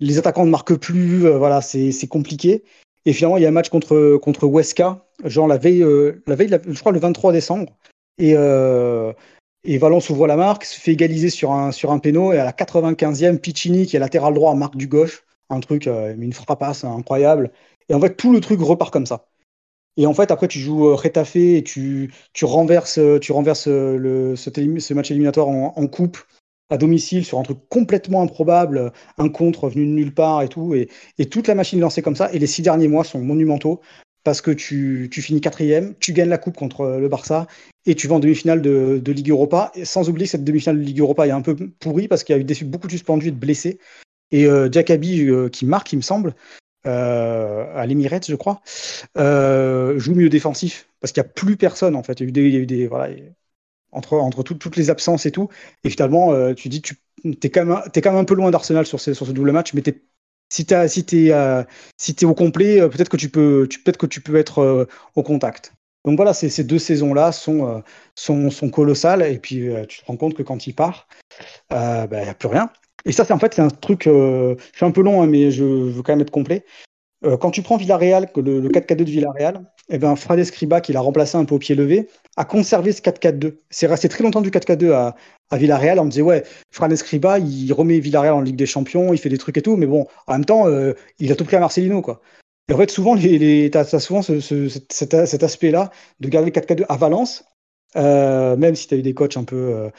Les 0.00 0.18
attaquants 0.18 0.46
ne 0.46 0.50
marquent 0.50 0.76
plus, 0.76 1.28
voilà, 1.28 1.60
c'est 1.60 2.08
compliqué. 2.08 2.64
Et 3.04 3.12
finalement, 3.12 3.36
il 3.36 3.42
y 3.42 3.46
a 3.46 3.48
un 3.48 3.52
match 3.52 3.68
contre, 3.68 4.16
contre 4.18 4.46
Huesca, 4.46 5.04
genre 5.24 5.48
la 5.48 5.56
veille, 5.56 5.82
euh, 5.82 6.22
je 6.26 6.80
crois 6.80 6.92
le 6.92 7.00
23 7.00 7.32
décembre. 7.32 7.76
Et, 8.18 8.34
euh, 8.36 9.12
Valence 9.64 10.10
ouvre 10.10 10.26
la 10.26 10.36
marque, 10.36 10.64
se 10.64 10.78
fait 10.78 10.92
égaliser 10.92 11.30
sur 11.30 11.52
un, 11.52 11.72
sur 11.72 11.90
un 11.90 11.98
péno. 11.98 12.32
Et 12.32 12.38
à 12.38 12.44
la 12.44 12.52
95e, 12.52 13.38
Piccini, 13.38 13.86
qui 13.86 13.96
est 13.96 14.00
latéral 14.00 14.34
droit, 14.34 14.54
marque 14.54 14.76
du 14.76 14.86
gauche. 14.86 15.24
Un 15.50 15.60
truc, 15.60 15.86
euh, 15.86 16.14
une 16.16 16.32
frappasse 16.32 16.84
incroyable. 16.84 17.50
Et 17.88 17.94
en 17.94 18.00
fait, 18.00 18.16
tout 18.16 18.32
le 18.32 18.40
truc 18.40 18.60
repart 18.60 18.92
comme 18.92 19.06
ça. 19.06 19.26
Et 19.96 20.06
en 20.06 20.14
fait, 20.14 20.30
après, 20.30 20.48
tu 20.48 20.58
joues 20.58 20.88
euh, 20.88 20.94
Retafe 20.94 21.36
et 21.36 21.62
tu, 21.62 22.12
tu 22.32 22.44
renverses, 22.44 22.98
tu 23.20 23.32
renverses 23.32 23.68
le, 23.68 24.34
ce, 24.36 24.94
match 24.94 25.10
éliminatoire 25.10 25.48
en, 25.48 25.86
coupe 25.86 26.18
à 26.70 26.78
domicile 26.78 27.24
sur 27.24 27.38
un 27.38 27.42
truc 27.42 27.58
complètement 27.68 28.22
improbable, 28.22 28.92
un 29.18 29.28
contre 29.28 29.68
venu 29.68 29.84
de 29.84 29.90
nulle 29.90 30.14
part 30.14 30.40
et 30.42 30.48
tout, 30.48 30.74
et, 30.74 30.88
et 31.18 31.26
toute 31.26 31.46
la 31.46 31.54
machine 31.54 31.80
lancée 31.80 32.00
comme 32.00 32.16
ça. 32.16 32.32
Et 32.32 32.38
les 32.38 32.46
six 32.46 32.62
derniers 32.62 32.88
mois 32.88 33.04
sont 33.04 33.20
monumentaux 33.20 33.80
parce 34.24 34.40
que 34.40 34.50
tu, 34.50 35.08
tu, 35.10 35.20
finis 35.20 35.40
quatrième, 35.40 35.94
tu 35.98 36.12
gagnes 36.12 36.28
la 36.28 36.38
coupe 36.38 36.56
contre 36.56 36.86
le 37.00 37.08
Barça 37.08 37.46
et 37.86 37.94
tu 37.94 38.06
vas 38.06 38.16
en 38.16 38.20
demi-finale 38.20 38.62
de, 38.62 39.00
de, 39.02 39.12
Ligue 39.12 39.30
Europa. 39.30 39.72
Sans 39.82 40.08
oublier 40.08 40.26
que 40.26 40.30
cette 40.30 40.44
demi-finale 40.44 40.78
de 40.78 40.84
Ligue 40.84 41.00
Europa 41.00 41.26
est 41.26 41.32
un 41.32 41.42
peu 41.42 41.56
pourrie 41.80 42.08
parce 42.08 42.22
qu'il 42.22 42.36
y 42.36 42.38
a 42.38 42.42
eu 42.42 42.64
beaucoup 42.64 42.86
de 42.86 42.92
suspendus 42.92 43.28
et 43.28 43.32
de 43.32 43.36
blessés. 43.36 43.78
Et 44.30 44.46
euh, 44.46 44.70
euh, 44.74 45.48
qui 45.48 45.66
marque, 45.66 45.92
il 45.92 45.96
me 45.96 46.02
semble, 46.02 46.34
euh, 46.86 47.66
à 47.76 47.86
l'Emirates, 47.86 48.28
je 48.28 48.34
crois, 48.34 48.60
euh, 49.16 49.98
joue 49.98 50.14
mieux 50.14 50.28
défensif 50.28 50.88
parce 51.00 51.12
qu'il 51.12 51.22
n'y 51.22 51.28
a 51.28 51.32
plus 51.32 51.56
personne 51.56 51.96
en 51.96 52.02
fait. 52.02 52.20
Il 52.20 52.36
y 52.36 52.56
a 52.56 52.60
eu 52.60 52.66
des, 52.66 52.86
voilà, 52.86 53.14
entre, 53.92 54.14
entre 54.14 54.42
tout, 54.42 54.54
toutes 54.54 54.76
les 54.76 54.90
absences 54.90 55.26
et 55.26 55.30
tout. 55.30 55.48
Et 55.84 55.90
finalement, 55.90 56.32
euh, 56.32 56.54
tu 56.54 56.68
dis, 56.68 56.82
tu 56.82 56.96
es 57.24 57.50
quand, 57.50 57.64
même, 57.64 57.82
es 57.94 58.00
quand 58.00 58.10
même 58.10 58.20
un 58.20 58.24
peu 58.24 58.34
loin 58.34 58.50
d'Arsenal 58.50 58.86
sur 58.86 59.00
sur 59.00 59.14
ce 59.14 59.32
double 59.32 59.52
match, 59.52 59.74
mais 59.74 59.82
si 60.48 60.66
tu 60.66 60.74
si 60.88 61.06
es, 61.26 61.32
euh, 61.32 61.62
si 61.96 62.16
es 62.20 62.24
au 62.24 62.34
complet, 62.34 62.88
peut-être 62.88 63.08
que 63.08 63.16
tu 63.16 63.28
peux, 63.28 63.66
tu, 63.70 63.80
peut 63.82 63.92
que 63.92 64.06
tu 64.06 64.20
peux 64.20 64.36
être 64.36 64.88
au 65.14 65.22
contact. 65.22 65.74
Donc 66.04 66.16
voilà, 66.16 66.34
ces, 66.34 66.48
ces 66.48 66.64
deux 66.64 66.80
saisons-là 66.80 67.30
sont, 67.30 67.82
sont, 68.16 68.50
sont, 68.50 68.70
colossales. 68.70 69.22
Et 69.22 69.38
puis, 69.38 69.68
tu 69.88 70.00
te 70.00 70.06
rends 70.06 70.16
compte 70.16 70.34
que 70.34 70.42
quand 70.42 70.66
il 70.66 70.74
part, 70.74 71.06
il 71.70 72.08
n'y 72.10 72.28
a 72.28 72.34
plus 72.34 72.48
rien. 72.48 72.70
Et 73.04 73.12
ça, 73.12 73.24
c'est 73.24 73.32
en 73.32 73.38
fait, 73.38 73.54
c'est 73.54 73.62
un 73.62 73.68
truc. 73.68 74.04
je 74.04 74.56
suis 74.74 74.86
un 74.86 74.90
peu 74.90 75.02
long, 75.02 75.22
hein, 75.22 75.26
mais 75.26 75.50
je 75.50 75.64
veux 75.64 76.02
quand 76.02 76.12
même 76.12 76.20
être 76.20 76.30
complet. 76.30 76.64
quand 77.40 77.50
tu 77.50 77.62
prends 77.62 77.76
Villarreal, 77.76 78.28
le, 78.36 78.60
le 78.60 78.68
4-4-2 78.68 78.96
de 78.96 79.04
Villarreal, 79.04 79.64
eh 79.90 79.98
ben, 79.98 80.14
Escriba, 80.38 80.80
qui 80.80 80.92
l'a 80.92 81.00
remplacé 81.00 81.36
un 81.36 81.44
peu 81.44 81.54
au 81.54 81.58
pied 81.58 81.74
levé, 81.74 82.08
a 82.36 82.44
conservé 82.44 82.92
ce 82.92 83.02
4-4-2. 83.02 83.58
C'est 83.70 83.86
resté 83.86 84.08
très 84.08 84.22
longtemps 84.22 84.40
du 84.40 84.50
4-4-2 84.50 84.92
à, 84.92 85.16
à, 85.50 85.56
Villarreal. 85.58 85.98
On 85.98 86.04
me 86.04 86.10
disait, 86.10 86.22
ouais, 86.22 86.44
Frade 86.70 86.92
Escriba, 86.92 87.38
il 87.38 87.72
remet 87.72 87.98
Villarreal 87.98 88.34
en 88.34 88.40
Ligue 88.40 88.56
des 88.56 88.66
Champions, 88.66 89.12
il 89.12 89.18
fait 89.18 89.28
des 89.28 89.38
trucs 89.38 89.58
et 89.58 89.62
tout, 89.62 89.76
mais 89.76 89.86
bon, 89.86 90.06
en 90.26 90.32
même 90.32 90.44
temps, 90.44 90.68
euh, 90.68 90.94
il 91.18 91.32
a 91.32 91.36
tout 91.36 91.44
pris 91.44 91.56
à 91.56 91.60
Marcelino, 91.60 92.00
quoi. 92.00 92.22
Et 92.68 92.74
en 92.74 92.78
fait, 92.78 92.90
souvent, 92.90 93.14
les, 93.14 93.38
les, 93.38 93.70
tu 93.70 93.76
as, 93.76 93.84
souvent 93.98 94.22
ce, 94.22 94.40
ce, 94.40 94.68
cet, 94.88 95.14
aspect-là 95.14 95.90
de 96.20 96.28
garder 96.28 96.50
le 96.54 96.60
4-4-2 96.60 96.86
à 96.88 96.96
Valence, 96.96 97.44
euh, 97.96 98.56
même 98.56 98.74
si 98.74 98.86
tu 98.86 98.94
as 98.94 98.98
eu 98.98 99.02
des 99.02 99.14
coachs 99.14 99.36
un 99.36 99.44
peu. 99.44 99.90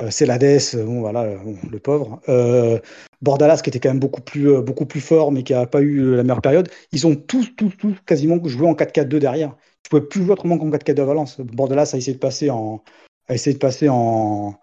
Euh, 0.00 0.06
euh 0.06 0.10
Celades, 0.10 0.84
bon 0.84 1.00
voilà, 1.00 1.36
bon, 1.36 1.56
le 1.70 1.78
pauvre. 1.78 2.20
Euh, 2.28 2.78
Bordalas 3.22 3.60
qui 3.62 3.70
était 3.70 3.80
quand 3.80 3.90
même 3.90 4.00
beaucoup 4.00 4.22
plus, 4.22 4.50
euh, 4.50 4.60
beaucoup 4.62 4.86
plus 4.86 5.00
fort, 5.00 5.32
mais 5.32 5.42
qui 5.42 5.52
n'a 5.52 5.66
pas 5.66 5.80
eu 5.80 6.16
la 6.16 6.22
meilleure 6.22 6.42
période. 6.42 6.68
Ils 6.92 7.06
ont 7.06 7.14
tous, 7.14 7.54
tous, 7.56 7.70
tous 7.70 7.96
quasiment 8.06 8.38
joué 8.44 8.66
en 8.66 8.74
4-4-2 8.74 9.18
derrière. 9.18 9.56
Tu 9.82 9.90
pouvais 9.90 10.02
plus 10.02 10.22
jouer 10.22 10.32
autrement 10.32 10.58
qu'en 10.58 10.70
4-4-2 10.70 11.00
à 11.00 11.04
Valence. 11.04 11.40
Bordalas 11.40 11.90
a 11.94 11.98
essayé 11.98 12.14
de 12.14 12.18
passer 12.18 12.50
en, 12.50 12.82
a 13.28 13.34
essayé 13.34 13.54
de 13.54 13.58
passer 13.58 13.88
en, 13.88 14.58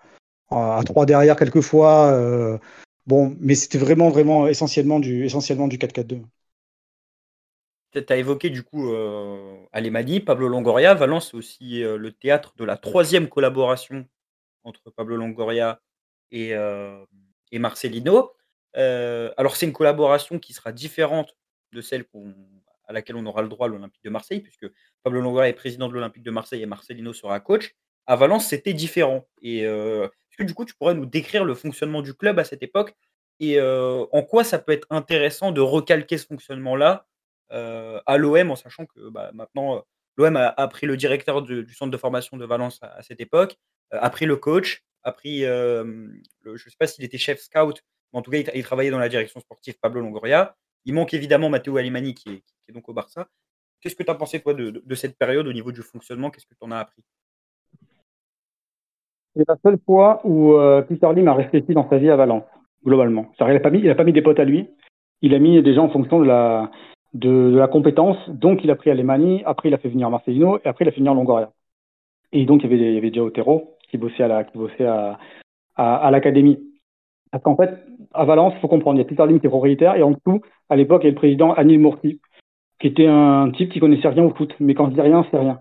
à 0.52 0.82
3 0.86 1.06
derrière 1.06 1.36
quelquefois. 1.36 2.12
Euh, 2.12 2.58
bon, 3.06 3.36
mais 3.40 3.56
c'était 3.56 3.78
vraiment, 3.78 4.10
vraiment 4.10 4.48
essentiellement 4.48 5.00
du, 5.00 5.26
essentiellement 5.26 5.68
du 5.68 5.78
4-4-2. 5.78 6.22
Tu 7.92 8.04
as 8.10 8.18
évoqué 8.18 8.50
du 8.50 8.64
coup 8.64 8.92
euh, 8.92 9.56
Alemani, 9.72 10.20
Pablo 10.20 10.48
Longoria. 10.48 10.94
Valence, 10.94 11.32
c'est 11.32 11.38
aussi 11.38 11.84
euh, 11.84 11.98
le 11.98 12.12
théâtre 12.12 12.54
de 12.58 12.66
la 12.66 12.78
troisième 12.78 13.28
collaboration 13.28 14.06
entre 14.68 14.92
Pablo 14.92 15.16
Longoria 15.16 15.82
et, 16.32 16.54
euh, 16.54 17.06
Marcelino. 17.54 18.34
Euh, 18.76 19.32
alors, 19.38 19.56
c'est 19.56 19.66
une 19.66 19.74
collaboration 19.74 20.40
qui 20.40 20.54
sera 20.54 20.72
différente 20.72 21.36
de 21.72 21.82
celle 21.82 22.06
à 22.86 22.94
laquelle 22.94 23.16
on 23.16 23.26
aura 23.26 23.42
le 23.42 23.50
droit 23.50 23.68
à 23.68 23.70
l'Olympique 23.70 24.04
de 24.04 24.10
Marseille, 24.10 24.42
puisque 24.42 24.68
Pablo 25.04 25.22
Longoria 25.22 25.50
est 25.50 25.54
président 25.54 25.88
de 25.88 25.94
l'Olympique 25.94 26.24
de 26.24 26.32
Marseille 26.32 26.62
et 26.62 26.66
Marcelino 26.66 27.14
sera 27.14 27.40
coach. 27.40 27.76
À 28.06 28.16
Valence, 28.16 28.48
c'était 28.48 28.74
différent. 28.74 29.28
Et 29.42 29.66
euh, 29.66 30.06
est-ce 30.06 30.38
que 30.38 30.44
du 30.44 30.54
coup, 30.54 30.66
tu 30.66 30.76
pourrais 30.76 30.94
nous 30.94 31.06
décrire 31.06 31.44
le 31.44 31.56
fonctionnement 31.56 32.02
du 32.02 32.14
club 32.14 32.40
à 32.40 32.44
cette 32.44 32.64
époque 32.64 32.96
et 33.40 33.62
en 33.62 34.24
quoi 34.24 34.44
ça 34.44 34.58
peut 34.58 34.72
être 34.72 34.88
intéressant 34.90 35.52
de 35.52 35.62
recalquer 35.62 36.18
ce 36.18 36.26
fonctionnement-là 36.26 37.06
à 37.52 38.18
l'OM, 38.18 38.50
en 38.50 38.56
sachant 38.56 38.88
que 38.88 39.10
bah, 39.10 39.30
maintenant, 39.32 39.86
l'OM 40.18 40.36
a, 40.36 40.68
pris 40.68 40.88
le 40.88 40.98
directeur 40.98 41.44
du, 41.44 41.72
centre 41.74 41.92
de 41.92 41.98
formation 41.98 42.38
de 42.38 42.46
Valence 42.46 42.80
à 42.82 43.02
cette 43.04 43.22
époque, 43.22 43.58
a 43.92 44.10
pris 44.10 44.26
le 44.26 44.36
coach, 44.36 44.84
a 45.04 45.16
le, 45.24 46.22
je 46.46 46.52
ne 46.52 46.58
sais 46.58 46.76
pas 46.78 46.88
s'il 46.88 47.04
était 47.06 47.18
chef 47.18 47.40
scout, 47.40 47.84
en 48.14 48.22
tout 48.22 48.32
cas, 48.32 48.38
il, 48.38 48.50
il, 48.56 48.64
travaillait 48.64 48.92
dans 48.92 49.00
la 49.00 49.10
direction 49.10 49.40
sportive 49.40 49.78
Pablo 49.82 50.02
Longoria. 50.02 50.56
Il 50.86 50.94
manque 50.94 51.14
évidemment 51.14 51.50
Matteo 51.50 51.78
Alimani 51.78 52.14
qui 52.14 52.30
est, 52.68 52.72
donc 52.72 52.88
au 52.90 52.94
Barça. 52.94 53.28
Qu'est-ce 53.82 53.96
que 53.96 54.04
tu 54.04 54.10
as 54.10 54.16
pensé, 54.16 54.40
toi, 54.40 54.54
de, 54.54 54.96
cette 54.96 55.18
période 55.18 55.48
au 55.48 55.54
niveau 55.54 55.72
du 55.72 55.82
fonctionnement? 55.82 56.30
Qu'est-ce 56.30 56.48
que 56.48 56.56
tu 56.56 56.66
en 56.66 56.72
as 56.72 56.80
appris? 56.80 57.04
C'est 59.36 59.48
la 59.48 59.58
seule 59.64 59.78
fois 59.86 60.22
où 60.24 60.54
euh, 60.54 60.82
Peter 60.82 61.08
Lim 61.14 61.28
a 61.28 61.36
réfléchi 61.36 61.74
dans 61.74 61.88
sa 61.90 61.98
vie 61.98 62.10
à 62.10 62.16
Valence, 62.16 62.46
globalement. 62.84 63.32
Il 63.40 63.46
n'a 63.46 63.60
pas, 63.60 63.70
mis, 63.70 64.14
des 64.14 64.22
potes 64.24 64.40
à 64.40 64.46
lui, 64.46 64.68
il 65.22 65.36
a 65.36 65.40
mis 65.40 65.62
des 65.62 65.76
gens 65.76 65.86
en 65.86 65.90
fonction 65.90 66.20
de 66.20 66.26
la, 66.26 66.72
de, 67.14 67.56
la 67.56 67.68
compétence. 67.68 68.18
Donc, 68.30 68.64
il 68.64 68.72
a 68.72 68.76
pris 68.76 68.90
Alemani, 68.90 69.44
après, 69.46 69.70
il 69.70 69.76
a 69.76 69.78
fait 69.78 69.90
venir 69.90 70.10
Marcelino, 70.10 70.58
et 70.58 70.68
après, 70.68 70.86
il 70.86 70.88
a 70.88 70.92
fait 70.92 71.00
venir 71.00 71.14
Longoria. 71.14 71.52
Et 72.32 72.46
donc, 72.46 72.64
il 72.64 72.72
y 72.72 72.74
avait, 72.74 72.84
il 72.84 72.94
y 72.96 72.98
avait 72.98 73.12
déjà 73.12 73.24
Otero 73.24 73.77
qui 73.90 73.98
bossait 73.98 74.24
à 74.24 74.28
la, 74.28 74.44
bossait 74.44 74.86
à, 74.86 76.12
l'académie. 76.12 76.60
Parce 77.32 77.44
qu'en 77.44 77.56
fait, 77.56 77.72
à 78.14 78.26
Valence, 78.26 78.54
il 78.56 78.60
faut 78.62 78.68
comprendre, 78.68 78.98
il 78.98 79.04
y 79.04 79.06
a 79.06 79.08
Peter 79.08 79.26
Lim 79.28 79.40
qui 79.40 79.48
est 79.48 79.50
propriétaire, 79.50 79.96
et 79.96 80.04
en 80.04 80.12
dessous, 80.12 80.42
à 80.70 80.76
l'époque, 80.76 81.02
il 81.04 81.08
y 81.08 81.10
a 81.10 81.12
le 81.12 81.16
président 81.16 81.54
Anil 81.54 81.80
Murti, 81.80 82.20
qui 82.80 82.88
était 82.88 83.08
un 83.08 83.52
type 83.52 83.72
qui 83.72 83.80
connaissait 83.80 84.08
rien 84.08 84.24
au 84.24 84.32
foot. 84.32 84.54
Mais 84.60 84.74
quand 84.74 84.90
je 84.90 84.96
dis 84.96 85.02
rien, 85.02 85.26
c'est 85.30 85.38
rien. 85.38 85.60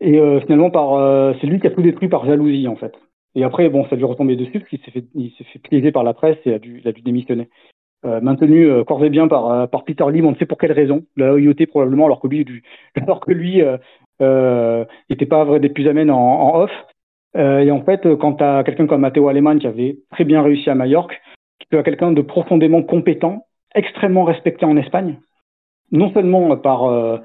Et 0.00 0.18
euh, 0.18 0.40
finalement, 0.40 0.70
euh, 0.98 1.34
c'est 1.40 1.46
lui 1.46 1.60
qui 1.60 1.66
a 1.66 1.70
tout 1.70 1.82
détruit 1.82 2.08
par 2.08 2.26
jalousie, 2.26 2.68
en 2.68 2.76
fait. 2.76 2.92
Et 3.34 3.44
après, 3.44 3.68
bon, 3.68 3.86
ça 3.88 3.96
lui 3.96 4.02
est 4.02 4.06
retombé 4.06 4.36
dessus 4.36 4.60
parce 4.60 4.68
qu'il 4.68 4.80
s'est 4.80 4.90
fait, 4.90 5.04
il 5.70 5.92
par 5.92 6.04
la 6.04 6.14
presse 6.14 6.38
et 6.46 6.54
a 6.54 6.58
dû, 6.58 6.80
il 6.82 6.88
a 6.88 6.92
dû 6.92 7.02
démissionner. 7.02 7.48
Euh, 8.04 8.20
maintenu 8.20 8.84
corps 8.84 9.04
et 9.04 9.10
bien 9.10 9.26
par, 9.28 9.68
Peter 9.84 10.04
Lim, 10.10 10.26
on 10.26 10.32
ne 10.32 10.36
sait 10.36 10.46
pour 10.46 10.58
quelle 10.58 10.72
raison. 10.72 11.04
La 11.16 11.34
probablement, 11.68 12.06
alors 12.06 12.20
que 12.20 12.28
lui, 12.28 12.46
alors 12.96 13.20
que 13.20 13.32
lui 13.32 13.62
n'était 14.20 15.26
pas 15.26 15.44
vrai 15.44 15.60
des 15.60 15.68
plus 15.68 15.88
amènes 15.88 16.10
en 16.10 16.60
off. 16.60 16.70
Et 17.36 17.70
en 17.70 17.82
fait, 17.82 18.02
quand 18.16 18.34
tu 18.34 18.44
as 18.44 18.64
quelqu'un 18.64 18.86
comme 18.86 19.02
Matteo 19.02 19.28
Alemann 19.28 19.58
qui 19.58 19.66
avait 19.66 19.98
très 20.10 20.24
bien 20.24 20.42
réussi 20.42 20.70
à 20.70 20.74
Majorque, 20.74 21.20
tu 21.70 21.76
as 21.76 21.82
quelqu'un 21.82 22.12
de 22.12 22.22
profondément 22.22 22.82
compétent, 22.82 23.46
extrêmement 23.74 24.24
respecté 24.24 24.64
en 24.64 24.76
Espagne, 24.76 25.18
non 25.92 26.12
seulement 26.14 26.56
par 26.56 27.20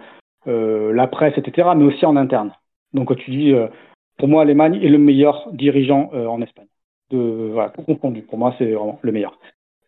la 0.46 1.08
presse, 1.08 1.38
etc., 1.38 1.70
mais 1.78 1.86
aussi 1.86 2.06
en 2.06 2.18
interne. 2.18 2.52
Donc 2.94 3.16
tu 3.16 3.32
dis, 3.32 3.54
pour 4.18 4.28
moi, 4.28 4.44
l'Allemagne 4.44 4.80
est 4.82 4.90
le 4.90 4.98
meilleur 4.98 5.48
dirigeant 5.54 6.10
en 6.14 6.42
Espagne. 6.42 6.68
De, 7.12 7.52
voilà, 7.54 7.70
tout 7.70 7.84
confondu. 7.84 8.22
Pour 8.24 8.38
moi, 8.38 8.54
c'est 8.58 8.72
vraiment 8.72 9.00
le 9.02 9.12
meilleur. 9.12 9.38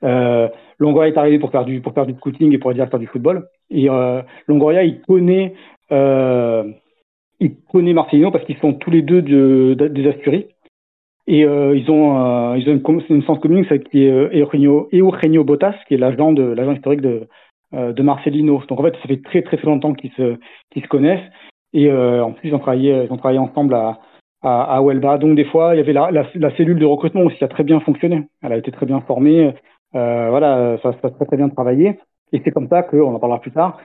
Euh, 0.04 0.50
Longoria 0.80 1.10
est 1.14 1.18
arrivé 1.18 1.40
pour 1.40 1.52
faire 1.52 1.66
du 1.66 1.82
pour 1.82 1.94
faire 1.94 2.06
du 2.06 2.14
et 2.14 2.58
pour 2.58 2.72
être 2.72 2.76
directeur 2.76 3.00
du 3.00 3.08
football. 3.08 3.48
Et 3.70 3.90
euh, 3.90 4.22
Longoria, 4.48 4.84
il 4.84 5.02
connaît 5.02 5.54
euh, 5.92 6.72
il 7.44 7.56
connaît 7.72 7.94
Marcelino 7.94 8.32
parce 8.32 8.46
qu'ils 8.46 8.58
sont 8.58 8.74
tous 8.74 8.90
les 8.90 9.02
deux 9.02 9.22
de, 9.22 9.76
des 9.76 10.08
Asturies. 10.08 10.48
Et 11.26 11.46
euh, 11.46 11.76
ils 11.76 11.90
ont 11.90 12.18
euh, 12.18 12.58
ils 12.58 12.70
ont 12.70 12.74
une, 12.74 13.02
une 13.16 13.24
sens 13.24 13.40
commune, 13.40 13.66
c'est 13.70 13.82
qui 13.90 14.04
est 14.04 14.12
Eugenio, 14.12 14.90
Eugenio 14.92 15.44
Botas, 15.44 15.76
qui 15.88 15.94
est 15.94 15.98
l'agent 15.98 16.34
de 16.34 16.44
l'agent 16.44 16.74
historique 16.74 17.02
de 17.02 17.28
de 17.72 18.04
Marcelino. 18.04 18.62
Donc 18.68 18.80
en 18.80 18.84
fait, 18.84 18.94
ça 19.02 19.08
fait 19.08 19.22
très 19.24 19.42
très 19.42 19.58
très 19.58 19.66
longtemps 19.66 19.94
qu'ils 19.94 20.12
se 20.12 20.38
qu'ils 20.72 20.84
se 20.84 20.88
connaissent. 20.88 21.28
Et 21.74 21.92
en 21.92 22.34
plus, 22.34 22.50
ils 22.50 22.56
ont 22.56 22.60
travaillé 22.60 23.06
ils 23.06 23.12
ont 23.12 23.18
travaillé 23.18 23.40
ensemble 23.40 23.74
à 23.74 24.00
à, 24.44 24.78
à. 24.78 25.18
Donc 25.18 25.36
des 25.36 25.46
fois, 25.46 25.74
il 25.74 25.78
y 25.78 25.82
avait 25.82 25.94
la, 25.94 26.12
la, 26.12 26.28
la, 26.36 26.56
cellule 26.58 26.78
de 26.78 26.86
recrutement 26.86 27.22
aussi 27.22 27.38
qui 27.38 27.44
a 27.44 27.48
très 27.48 27.64
bien 27.64 27.80
fonctionné. 27.80 28.28
Elle 28.42 28.52
a 28.52 28.58
été 28.58 28.72
très 28.72 28.86
bien 28.86 29.02
formée. 29.02 29.54
Euh, 29.96 30.30
voilà, 30.30 30.78
ça 30.82 30.92
se 30.92 30.98
passe 30.98 31.14
très, 31.14 31.26
très 31.26 31.38
bien 31.38 31.48
de 31.48 31.54
travailler. 31.54 32.00
Et 32.32 32.42
c'est 32.44 32.52
comme 32.52 32.68
ça 32.68 32.84
qu'on 32.84 33.14
en 33.14 33.20
parlera 33.20 33.40
plus 33.40 33.52
tard, 33.52 33.80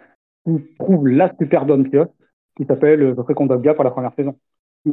tu 0.46 0.74
trouves 0.78 1.06
la 1.06 1.32
super 1.38 1.66
bonne 1.66 1.88
pioche 1.88 2.08
qui 2.58 2.66
s'appelle 2.66 3.14
Geoffrey 3.16 3.34
Kondogbia 3.34 3.72
pour 3.72 3.84
la 3.84 3.90
première 3.90 4.12
saison. 4.14 4.34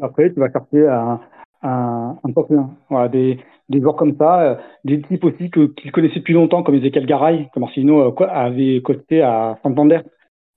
Après, 0.01 0.32
tu 0.34 0.39
vas 0.39 0.49
chercher 0.51 0.88
un, 0.88 1.19
un, 1.62 2.17
un 2.23 2.32
top 2.32 2.51
1. 2.51 2.69
Voilà, 2.89 3.10
des, 3.10 3.39
des 3.69 3.82
joueurs 3.82 3.95
comme 3.95 4.15
ça, 4.17 4.41
euh, 4.41 4.56
des 4.84 5.01
types 5.01 5.23
aussi 5.23 5.49
que, 5.49 5.67
qu'ils 5.67 5.91
connaissaient 5.91 6.19
depuis 6.19 6.34
longtemps, 6.34 6.63
comme 6.63 6.75
Ezekiel 6.75 7.06
Garay, 7.06 7.49
que 7.54 7.60
Marcelino 7.60 8.01
euh, 8.01 8.25
avait 8.30 8.82
coté 8.82 9.21
à 9.21 9.58
Santander. 9.63 9.99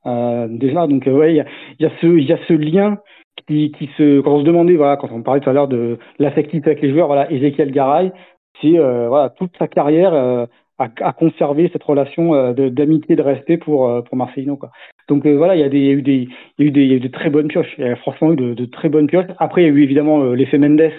Euh, 0.07 0.47
déjà, 0.49 0.87
donc 0.87 1.07
euh, 1.07 1.13
ouais, 1.13 1.33
il 1.33 1.37
y 1.37 1.41
a, 1.41 1.47
y, 1.81 1.87
a 1.87 1.91
ce, 2.01 2.07
y 2.07 2.33
a 2.33 2.39
ce 2.47 2.53
lien 2.53 2.99
qui, 3.47 3.73
qui 3.73 3.91
se, 3.97 4.21
quand 4.21 4.33
on 4.33 4.41
se 4.41 4.45
demandait, 4.45 4.77
voilà, 4.77 4.97
quand 4.97 5.09
on 5.13 5.23
parlait 5.23 5.41
tout 5.41 5.51
à 5.51 5.53
l'heure 5.53 5.69
de 5.69 5.99
l'affectivité 6.19 6.71
avec 6.71 6.83
les 6.83 6.91
joueurs, 6.91 7.09
voilà, 7.09 7.31
Ezekiel 7.31 7.73
Garay, 7.73 8.13
c'est 8.61 8.79
euh, 8.79 9.09
voilà, 9.09 9.31
toute 9.31 9.57
sa 9.59 9.69
carrière 9.69 10.15
euh, 10.15 10.47
à, 10.79 11.13
conserver 11.13 11.71
cette 11.73 11.83
relation 11.83 12.35
euh, 12.35 12.53
d'amitié, 12.71 13.17
de, 13.17 13.23
respect 13.23 13.59
pour, 13.59 14.05
pour 14.05 14.17
Marcelino. 14.17 14.57
Quoi. 14.57 14.71
Donc 15.09 15.27
voilà, 15.27 15.57
il 15.57 15.61
y, 15.61 15.65
a 15.65 15.69
des, 15.69 15.79
eu 15.79 16.03
des, 16.03 16.29
des, 16.59 17.01
de 17.01 17.09
très 17.09 17.31
bonnes 17.31 17.49
pioches. 17.49 17.75
Il 17.79 17.85
y 17.85 17.89
a 17.89 17.97
franchement 17.97 18.33
eu 18.33 18.37
de, 18.37 18.65
très 18.67 18.89
bonnes 18.89 19.07
pioches. 19.07 19.27
Après, 19.39 19.63
il 19.63 19.65
y 19.67 19.69
a 19.69 19.73
eu 19.73 19.83
évidemment 19.83 20.23
l'effet 20.33 20.59
Mendes 20.59 20.93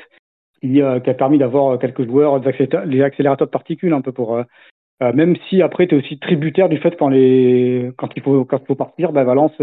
qui, 0.62 0.82
a 0.82 1.00
permis 1.00 1.38
d'avoir 1.38 1.78
quelques 1.80 2.06
joueurs, 2.06 2.42
les 2.86 3.02
accélérateurs 3.02 3.48
de 3.48 3.52
particules 3.52 3.94
un 3.94 4.02
peu 4.02 4.12
pour. 4.12 4.36
Euh, 4.36 4.44
même 5.14 5.38
si 5.48 5.62
après, 5.62 5.88
tu 5.88 5.96
es 5.96 5.98
aussi 5.98 6.20
tributaire 6.20 6.68
du 6.68 6.78
fait 6.78 6.98
quand, 6.98 7.08
les, 7.08 7.92
quand, 7.98 8.10
il, 8.16 8.22
faut, 8.22 8.44
quand 8.44 8.58
il 8.58 8.66
faut 8.66 8.76
partir, 8.76 9.14
bah, 9.14 9.24
Valence, 9.24 9.54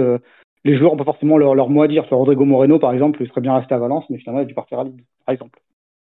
les 0.64 0.76
joueurs 0.76 0.92
n'ont 0.92 0.98
pas 0.98 1.04
forcément 1.04 1.38
leur, 1.38 1.54
leur 1.54 1.68
mot 1.68 1.82
à 1.82 1.88
dire. 1.88 2.06
Sur 2.06 2.16
Rodrigo 2.16 2.44
Moreno, 2.44 2.78
par 2.78 2.92
exemple, 2.92 3.22
il 3.22 3.28
serait 3.28 3.40
bien 3.40 3.54
resté 3.54 3.74
à 3.74 3.78
Valence, 3.78 4.04
mais 4.10 4.18
finalement, 4.18 4.40
il 4.40 4.44
a 4.44 4.46
dû 4.46 4.54
partir 4.54 4.78
à 4.78 4.84
Lille, 4.84 5.04
par 5.24 5.32
exemple. 5.32 5.60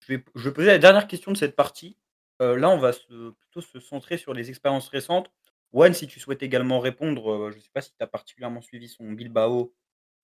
Je 0.07 0.15
vais, 0.15 0.53
poser 0.53 0.67
la 0.67 0.77
dernière 0.77 1.07
question 1.07 1.31
de 1.31 1.37
cette 1.37 1.55
partie. 1.55 1.97
Euh, 2.41 2.57
là, 2.57 2.69
on 2.69 2.77
va 2.77 2.91
plutôt 2.91 3.61
se 3.61 3.79
centrer 3.79 4.17
sur 4.17 4.33
les 4.33 4.49
expériences 4.49 4.89
récentes. 4.89 5.31
Juan, 5.73 5.93
si 5.93 6.07
tu 6.07 6.19
souhaites 6.19 6.43
également 6.43 6.79
répondre, 6.79 7.31
euh, 7.31 7.51
je 7.51 7.57
ne 7.57 7.61
sais 7.61 7.69
pas 7.73 7.81
si 7.81 7.91
tu 7.91 8.03
as 8.03 8.07
particulièrement 8.07 8.61
suivi 8.61 8.87
son 8.87 9.11
Bilbao. 9.11 9.73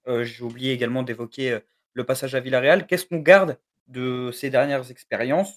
Euh, 0.07 0.23
j'ai 0.23 0.43
oublié 0.43 0.71
également 0.71 1.03
d'évoquer 1.03 1.59
le 1.93 2.03
passage 2.05 2.35
à 2.35 2.39
Villarreal. 2.39 2.87
Qu'est-ce 2.87 3.05
qu'on 3.05 3.19
garde 3.19 3.59
de 3.87 4.31
ces 4.31 4.49
dernières 4.49 4.89
expériences 4.91 5.53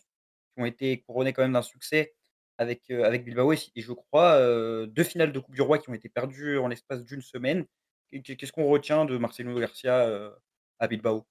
qui 0.54 0.62
ont 0.62 0.66
été 0.66 1.00
couronnées 1.02 1.32
quand 1.32 1.42
même 1.42 1.52
d'un 1.52 1.62
succès 1.62 2.14
avec, 2.58 2.90
avec 2.90 3.24
Bilbao 3.24 3.52
et, 3.52 3.58
je 3.76 3.92
crois 3.92 4.38
deux 4.86 5.04
finales 5.04 5.32
de 5.32 5.38
Coupe 5.38 5.54
du 5.54 5.62
Roi 5.62 5.78
qui 5.78 5.90
ont 5.90 5.94
été 5.94 6.08
perdues 6.08 6.58
en 6.58 6.68
l'espace 6.68 7.04
d'une 7.04 7.22
semaine. 7.22 7.64
Qu'est-ce 8.10 8.52
qu'on 8.52 8.66
retient 8.66 9.04
de 9.04 9.16
Marcelo 9.16 9.58
Garcia 9.58 10.32
à 10.78 10.88
Bilbao? 10.88 11.26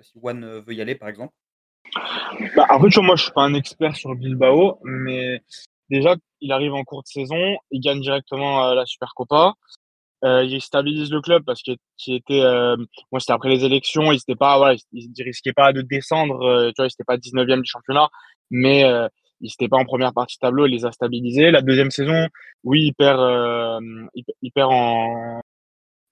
Si 0.00 0.18
Juan 0.18 0.60
veut 0.60 0.74
y 0.74 0.80
aller, 0.80 0.94
par 0.94 1.08
exemple. 1.08 1.34
Bah, 2.56 2.66
en 2.70 2.80
fait, 2.80 3.00
moi, 3.00 3.16
je 3.16 3.24
suis 3.24 3.32
pas 3.32 3.42
un 3.42 3.54
expert 3.54 3.96
sur 3.96 4.14
Bilbao, 4.14 4.78
mais 4.84 5.42
déjà, 5.90 6.16
il 6.40 6.52
arrive 6.52 6.74
en 6.74 6.84
cours 6.84 7.02
de 7.02 7.08
saison, 7.08 7.56
il 7.70 7.80
gagne 7.80 8.00
directement 8.00 8.64
euh, 8.64 8.74
la 8.74 8.86
Supercopa. 8.86 9.54
Euh, 10.22 10.44
il 10.44 10.60
stabilise 10.60 11.10
le 11.10 11.22
club 11.22 11.44
parce 11.46 11.62
qu'il 11.62 11.78
était, 12.08 12.42
euh, 12.42 12.76
moi 13.10 13.20
c'était 13.20 13.32
après 13.32 13.48
les 13.48 13.64
élections, 13.64 14.12
il 14.12 14.18
il, 14.92 15.22
risquait 15.24 15.54
pas 15.54 15.72
de 15.72 15.80
descendre, 15.80 16.42
euh, 16.42 16.68
tu 16.68 16.74
vois, 16.76 16.86
il 16.86 16.88
n'était 16.88 17.04
pas 17.04 17.16
19e 17.16 17.62
du 17.62 17.70
championnat, 17.70 18.10
mais 18.50 18.84
euh, 18.84 19.08
il 19.40 19.46
n'était 19.46 19.68
pas 19.68 19.78
en 19.78 19.86
première 19.86 20.12
partie 20.12 20.36
de 20.36 20.40
tableau, 20.40 20.66
il 20.66 20.72
les 20.72 20.84
a 20.84 20.92
stabilisés. 20.92 21.50
La 21.50 21.62
deuxième 21.62 21.90
saison, 21.90 22.26
oui, 22.64 22.88
il 22.88 22.92
perd, 22.92 23.18
il, 24.14 24.52
perd 24.52 24.70
en, 24.70 25.40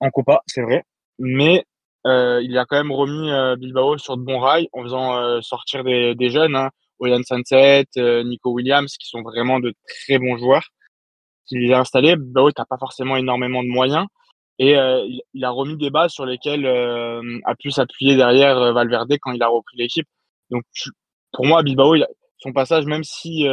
en 0.00 0.10
Copa, 0.10 0.40
c'est 0.46 0.62
vrai, 0.62 0.84
mais 1.18 1.66
il 2.06 2.56
a 2.56 2.64
quand 2.64 2.78
même 2.78 2.92
remis 2.92 3.30
Bilbao 3.58 3.98
sur 3.98 4.16
de 4.16 4.22
bons 4.22 4.38
rails 4.40 4.68
en 4.72 4.82
faisant 4.84 5.42
sortir 5.42 5.84
des, 5.84 6.14
des 6.14 6.30
jeunes, 6.30 6.56
hein, 6.56 6.70
Oyan 6.98 7.22
Sunset, 7.22 7.86
Nico 7.96 8.50
Williams, 8.52 8.96
qui 8.96 9.08
sont 9.08 9.22
vraiment 9.22 9.60
de 9.60 9.74
très 9.86 10.18
bons 10.18 10.38
joueurs. 10.38 10.68
Il 11.50 11.60
les 11.60 11.72
a 11.72 11.80
installés. 11.80 12.16
Bilbao 12.16 12.50
n'a 12.56 12.64
pas 12.66 12.78
forcément 12.78 13.16
énormément 13.16 13.62
de 13.62 13.68
moyens. 13.68 14.06
Et 14.58 14.72
il, 14.72 15.22
il, 15.34 15.44
a 15.44 15.50
remis 15.50 15.76
des 15.76 15.90
bases 15.90 16.12
sur 16.12 16.26
lesquelles 16.26 16.66
a 16.66 17.54
pu 17.54 17.70
s'appuyer 17.70 18.16
derrière 18.16 18.72
Valverde 18.72 19.16
quand 19.20 19.32
il 19.32 19.42
a 19.42 19.48
repris 19.48 19.76
l'équipe. 19.78 20.06
Donc, 20.50 20.64
pour 21.32 21.46
moi, 21.46 21.62
Bilbao, 21.62 21.94
il 21.94 22.06
son 22.38 22.52
passage, 22.52 22.86
même 22.86 23.04
si 23.04 23.46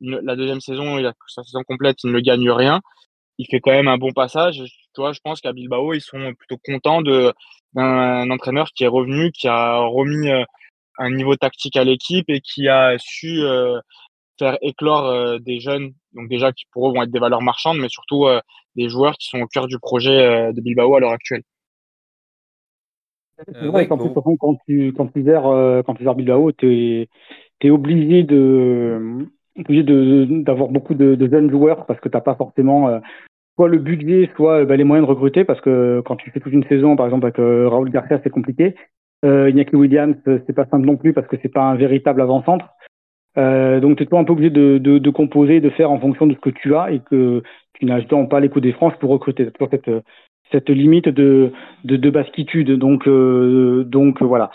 la 0.00 0.36
deuxième 0.36 0.60
saison, 0.60 0.98
sa 1.26 1.42
saison 1.42 1.62
complète, 1.64 1.98
il 2.04 2.12
ne 2.12 2.20
gagne 2.20 2.50
rien, 2.50 2.80
il 3.38 3.46
fait 3.46 3.60
quand 3.60 3.72
même 3.72 3.88
un 3.88 3.98
bon 3.98 4.12
passage. 4.12 4.62
Tu 4.94 5.00
vois, 5.00 5.12
je 5.12 5.20
pense 5.22 5.40
qu'à 5.40 5.52
Bilbao, 5.52 5.94
ils 5.94 6.00
sont 6.00 6.34
plutôt 6.34 6.58
contents 6.64 7.02
d'un 7.02 8.30
entraîneur 8.30 8.68
qui 8.74 8.84
est 8.84 8.88
revenu, 8.88 9.32
qui 9.32 9.48
a 9.48 9.78
remis 9.78 10.30
euh, 10.30 10.44
un 11.00 11.10
niveau 11.10 11.34
tactique 11.36 11.76
à 11.76 11.84
l'équipe 11.84 12.28
et 12.28 12.40
qui 12.40 12.68
a 12.68 12.96
su 12.98 13.40
euh, 13.40 13.80
faire 14.38 14.58
éclore 14.62 15.06
euh, 15.06 15.38
des 15.38 15.60
jeunes, 15.60 15.92
donc 16.12 16.28
déjà 16.28 16.52
qui 16.52 16.64
pour 16.72 16.88
eux 16.88 16.94
vont 16.94 17.02
être 17.02 17.10
des 17.10 17.18
valeurs 17.18 17.42
marchandes, 17.42 17.78
mais 17.78 17.88
surtout 17.88 18.26
des 18.76 18.88
joueurs 18.88 19.16
qui 19.16 19.28
sont 19.28 19.40
au 19.40 19.46
cœur 19.46 19.66
du 19.66 19.78
projet 19.78 20.52
de 20.52 20.60
Bilbao 20.60 20.94
à 20.94 21.00
l'heure 21.00 21.12
actuelle. 21.12 21.42
C'est 23.46 23.66
vrai 23.66 23.88
qu'en 23.88 23.96
plus, 23.96 24.10
quand 24.38 24.56
tu, 24.66 24.92
quand 24.92 25.06
tu 25.06 25.24
gères, 25.24 25.82
quand 25.86 25.94
tu 25.94 26.04
gères 26.04 26.14
Bilbao, 26.14 26.52
tu 26.52 27.08
es, 27.62 27.70
obligé 27.70 28.22
de 28.22 29.26
obligé 29.58 29.82
d'avoir 29.82 30.68
beaucoup 30.68 30.94
de, 30.94 31.14
de, 31.14 31.28
jeunes 31.28 31.50
joueurs 31.50 31.86
parce 31.86 32.00
que 32.00 32.08
tu 32.08 32.16
n'as 32.16 32.22
pas 32.22 32.34
forcément 32.34 33.00
soit 33.60 33.68
le 33.68 33.78
budget, 33.78 34.30
soit 34.36 34.64
bah, 34.64 34.76
les 34.76 34.84
moyens 34.84 35.06
de 35.06 35.12
recruter, 35.12 35.44
parce 35.44 35.60
que 35.60 36.02
quand 36.06 36.16
tu 36.16 36.30
fais 36.30 36.40
toute 36.40 36.54
une 36.54 36.64
saison, 36.64 36.96
par 36.96 37.04
exemple 37.04 37.26
avec 37.26 37.38
euh, 37.38 37.68
Raoul 37.68 37.90
Garcia, 37.90 38.18
c'est 38.22 38.30
compliqué. 38.30 38.74
Euh, 39.24 39.50
Iñaki 39.50 39.76
Williams, 39.76 40.16
c'est 40.24 40.54
pas 40.54 40.66
simple 40.66 40.86
non 40.86 40.96
plus 40.96 41.12
parce 41.12 41.26
que 41.26 41.36
c'est 41.42 41.52
pas 41.52 41.62
un 41.62 41.76
véritable 41.76 42.20
avant-centre. 42.20 42.66
Euh, 43.38 43.80
donc 43.80 43.98
tu 43.98 44.02
es 44.02 44.14
un 44.14 44.24
peu 44.24 44.32
obligé 44.32 44.50
de, 44.50 44.78
de, 44.78 44.98
de, 44.98 45.10
composer, 45.10 45.60
de 45.60 45.70
faire 45.70 45.90
en 45.90 46.00
fonction 46.00 46.26
de 46.26 46.34
ce 46.34 46.40
que 46.40 46.50
tu 46.50 46.74
as 46.74 46.90
et 46.90 47.00
que 47.00 47.42
tu 47.74 47.84
n'as 47.86 48.02
pas 48.26 48.40
les 48.40 48.48
coups 48.48 48.62
des 48.62 48.72
France 48.72 48.94
pour 48.98 49.10
recruter. 49.10 49.44
C'est 49.44 49.52
toujours 49.52 49.70
cette, 49.70 49.90
cette 50.50 50.70
limite 50.70 51.08
de, 51.08 51.52
de, 51.84 51.96
de 51.96 52.10
baskitude. 52.10 52.72
Donc, 52.72 53.06
euh, 53.06 53.84
donc 53.84 54.22
voilà, 54.22 54.50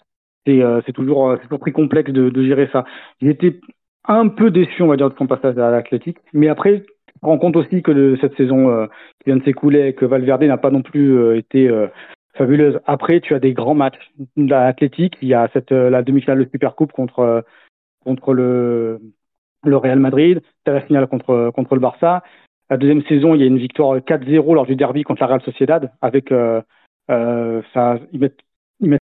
c'est 0.45 0.61
euh, 0.61 0.81
toujours, 0.93 1.39
toujours 1.41 1.59
très 1.59 1.71
complexe 1.71 2.11
de, 2.11 2.29
de 2.29 2.43
gérer 2.43 2.69
ça. 2.73 2.85
J'étais 3.21 3.59
un 4.07 4.27
peu 4.27 4.51
déçu, 4.51 4.83
on 4.83 4.87
va 4.87 4.97
dire, 4.97 5.09
de 5.09 5.15
son 5.17 5.27
passage 5.27 5.57
à 5.57 5.71
l'Athletic, 5.71 6.17
mais 6.33 6.49
après 6.49 6.83
rend 7.25 7.37
compte 7.37 7.55
aussi 7.55 7.81
que 7.81 8.17
cette 8.21 8.35
saison 8.37 8.69
euh, 8.69 8.85
qui 9.19 9.29
vient 9.29 9.37
de 9.37 9.43
s'écouler, 9.43 9.93
que 9.93 10.05
Valverde 10.05 10.43
n'a 10.43 10.57
pas 10.57 10.71
non 10.71 10.81
plus 10.81 11.17
euh, 11.17 11.37
été 11.37 11.67
euh, 11.67 11.87
fabuleuse. 12.37 12.79
Après, 12.85 13.19
tu 13.21 13.33
as 13.33 13.39
des 13.39 13.53
grands 13.53 13.75
matchs. 13.75 14.11
L'Athletic, 14.37 15.17
il 15.21 15.27
y 15.27 15.33
a 15.33 15.49
cette, 15.53 15.71
la 15.71 16.01
demi-finale 16.01 16.43
de 16.43 16.49
Supercoupe 16.49 16.91
contre, 16.91 17.45
contre 18.03 18.33
le, 18.33 19.01
le 19.63 19.77
Real 19.77 19.99
Madrid, 19.99 20.41
tu 20.63 20.71
as 20.71 20.73
la 20.73 20.81
finale 20.81 21.07
contre, 21.07 21.51
contre 21.55 21.75
le 21.75 21.81
Barça. 21.81 22.23
La 22.69 22.77
deuxième 22.77 23.03
saison, 23.03 23.35
il 23.35 23.41
y 23.41 23.43
a 23.43 23.47
une 23.47 23.57
victoire 23.57 23.97
4-0 23.97 24.55
lors 24.55 24.65
du 24.65 24.75
derby 24.75 25.03
contre 25.03 25.21
la 25.21 25.27
Real 25.27 25.41
Sociedad, 25.41 25.91
avec 26.01 26.29
ça, 27.07 27.99
ils 28.11 28.19
mettent, 28.19 28.39
ils 28.79 28.89
mettent 28.89 29.01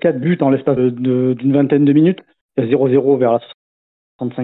4 0.00 0.20
buts 0.20 0.38
en 0.40 0.50
l'espace 0.50 0.76
d'une 0.76 1.52
vingtaine 1.52 1.84
de 1.84 1.92
minutes. 1.92 2.20
Il 2.56 2.64
y 2.64 2.74
a 2.74 2.76
0-0 2.76 3.18
vers 3.18 3.32
la 3.32 3.40
65 4.18 4.42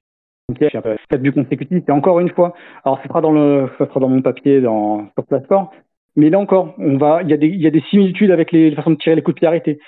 4 1.11 1.21
buts 1.21 1.33
consécutifs. 1.33 1.85
Et 1.89 1.93
encore 1.93 2.21
une 2.21 2.31
fois, 2.31 2.55
alors 2.85 2.99
ça 2.99 3.09
sera 3.09 3.21
dans 3.21 3.33
le, 3.33 3.69
ça 3.79 3.87
sera 3.87 4.01
dans 4.01 4.09
mon 4.09 4.23
papier 4.23 4.61
dans, 4.61 5.09
sur 5.15 5.27
Plasport. 5.27 5.73
Mais 6.17 6.31
là 6.31 6.39
encore, 6.39 6.75
on 6.79 6.97
va, 6.97 7.23
il 7.23 7.31
y 7.31 7.33
a 7.33 7.37
des, 7.37 7.49
il 7.49 7.61
y 7.61 7.67
a 7.67 7.71
des 7.71 7.83
similitudes 7.91 8.31
avec 8.31 8.53
les, 8.53 8.75
façons 8.75 8.91
de 8.91 8.97
tirer 8.97 9.17
les 9.17 9.23
coups 9.23 9.35
de 9.35 9.41
pied 9.41 9.49
arrêtés. 9.49 9.79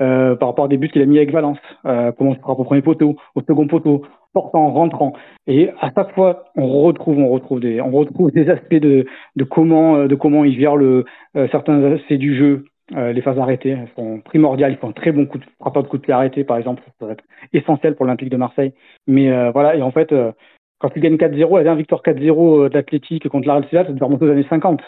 Euh, 0.00 0.34
par 0.34 0.48
rapport 0.48 0.64
à 0.64 0.68
des 0.68 0.78
buts 0.78 0.88
qu'il 0.88 1.02
a 1.02 1.06
mis 1.06 1.18
avec 1.18 1.30
Valence, 1.30 1.58
euh, 1.84 2.10
comment 2.12 2.34
se 2.34 2.40
frappe 2.40 2.58
au 2.58 2.64
premier 2.64 2.80
poteau, 2.80 3.16
au 3.34 3.42
second 3.42 3.66
poteau, 3.66 4.02
portant, 4.32 4.70
rentrant. 4.70 5.12
Et 5.46 5.68
à 5.78 5.92
chaque 5.94 6.14
fois, 6.14 6.44
on 6.56 6.66
retrouve, 6.84 7.18
on 7.18 7.28
retrouve 7.28 7.60
des, 7.60 7.82
on 7.82 7.90
retrouve 7.90 8.30
des 8.30 8.48
aspects 8.48 8.76
de, 8.76 9.04
de 9.36 9.44
comment, 9.44 10.06
de 10.06 10.14
comment 10.14 10.44
il 10.44 10.58
gère 10.58 10.76
le, 10.76 11.04
euh, 11.36 11.48
certains 11.52 11.82
aspects 11.92 12.14
du 12.14 12.34
jeu, 12.34 12.64
euh, 12.96 13.12
les 13.12 13.22
phases 13.22 13.38
arrêtées 13.38 13.76
sont 13.94 14.20
primordiales. 14.20 14.72
Ils 14.72 14.78
font 14.78 14.88
un 14.88 14.92
très 14.92 15.12
bon 15.12 15.26
coup 15.26 15.38
de 15.38 15.44
frappeur 15.60 15.82
de 15.82 15.88
coup 15.88 15.98
de 15.98 16.02
pied 16.02 16.12
arrêté, 16.12 16.44
par 16.44 16.56
exemple. 16.56 16.82
Ça 16.98 17.06
va 17.06 17.12
être 17.12 17.24
essentiel 17.52 17.94
pour 17.94 18.04
l'Olympique 18.04 18.30
de 18.30 18.36
Marseille. 18.36 18.72
Mais 19.06 19.30
euh, 19.30 19.50
voilà, 19.50 19.76
et 19.76 19.82
en 19.82 19.90
fait, 19.90 20.12
euh, 20.12 20.32
quand 20.78 20.90
tu 20.90 21.00
gagnes 21.00 21.16
4-0, 21.16 21.58
la 21.58 21.62
dernière 21.62 21.76
victoire 21.76 22.02
4-0 22.02 22.70
d'Athletic 22.70 23.28
contre 23.28 23.46
la 23.46 23.54
Real 23.54 23.64
Sociedad, 23.64 23.86
ça 23.86 23.92
te 23.92 24.04
remonter 24.04 24.24
aux 24.24 24.30
années 24.30 24.46
50. 24.48 24.80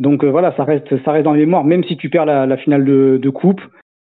Donc 0.00 0.24
voilà, 0.24 0.54
ça 0.56 0.64
reste, 0.64 1.02
ça 1.04 1.12
reste 1.12 1.24
dans 1.24 1.34
les 1.34 1.44
mémoires, 1.46 1.64
même 1.64 1.84
si 1.84 1.96
tu 1.96 2.10
perds 2.10 2.26
la, 2.26 2.46
la 2.46 2.56
finale 2.56 2.84
de, 2.84 3.18
de, 3.22 3.30
coupe 3.30 3.60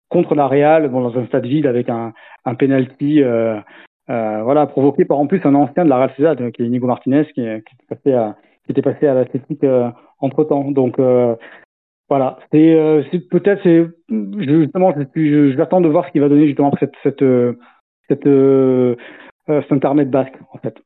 contre 0.10 0.34
la 0.34 0.48
Real, 0.48 0.88
bon, 0.88 1.02
dans 1.02 1.18
un 1.18 1.26
stade 1.28 1.46
vide 1.46 1.68
avec 1.68 1.90
un, 1.90 2.14
un 2.46 2.56
penalty, 2.56 3.22
voilà, 4.08 4.66
provoqué 4.66 5.06
par 5.06 5.20
en 5.20 5.28
plus 5.28 5.42
un 5.44 5.56
ancien 5.56 5.84
de 5.84 5.90
la 5.90 5.98
Real 5.98 6.10
Sociedad, 6.12 6.52
qui 6.52 6.64
est 6.64 6.66
Inigo 6.66 6.88
Martinez, 6.88 7.26
qui, 7.26 7.42
qui, 7.42 7.46
était 7.46 7.96
passé 7.96 8.14
à, 8.14 8.36
qui 8.66 8.72
était 8.72 8.82
passé 8.82 9.08
à 9.08 9.14
l'Athletic 9.14 9.64
entre 10.20 10.44
temps. 10.46 10.72
Donc 10.72 10.98
voilà, 12.10 12.40
c'est 12.52 12.74
euh, 12.74 13.04
peut-être 13.30 13.62
c'est 13.62 13.86
justement 14.40 14.94
j'attends 15.56 15.80
de 15.80 15.88
voir 15.88 16.08
ce 16.08 16.12
qu'il 16.12 16.22
va 16.22 16.30
donner 16.30 16.48
justement 16.48 16.74
cette 16.80 16.96
cette 17.04 17.22
euh, 17.22 17.54
cette 18.08 18.26
euh, 18.26 18.96
cet 19.48 19.72
internet 19.72 20.10
basque 20.10 20.34
en 20.52 20.58
fait. 20.58 20.82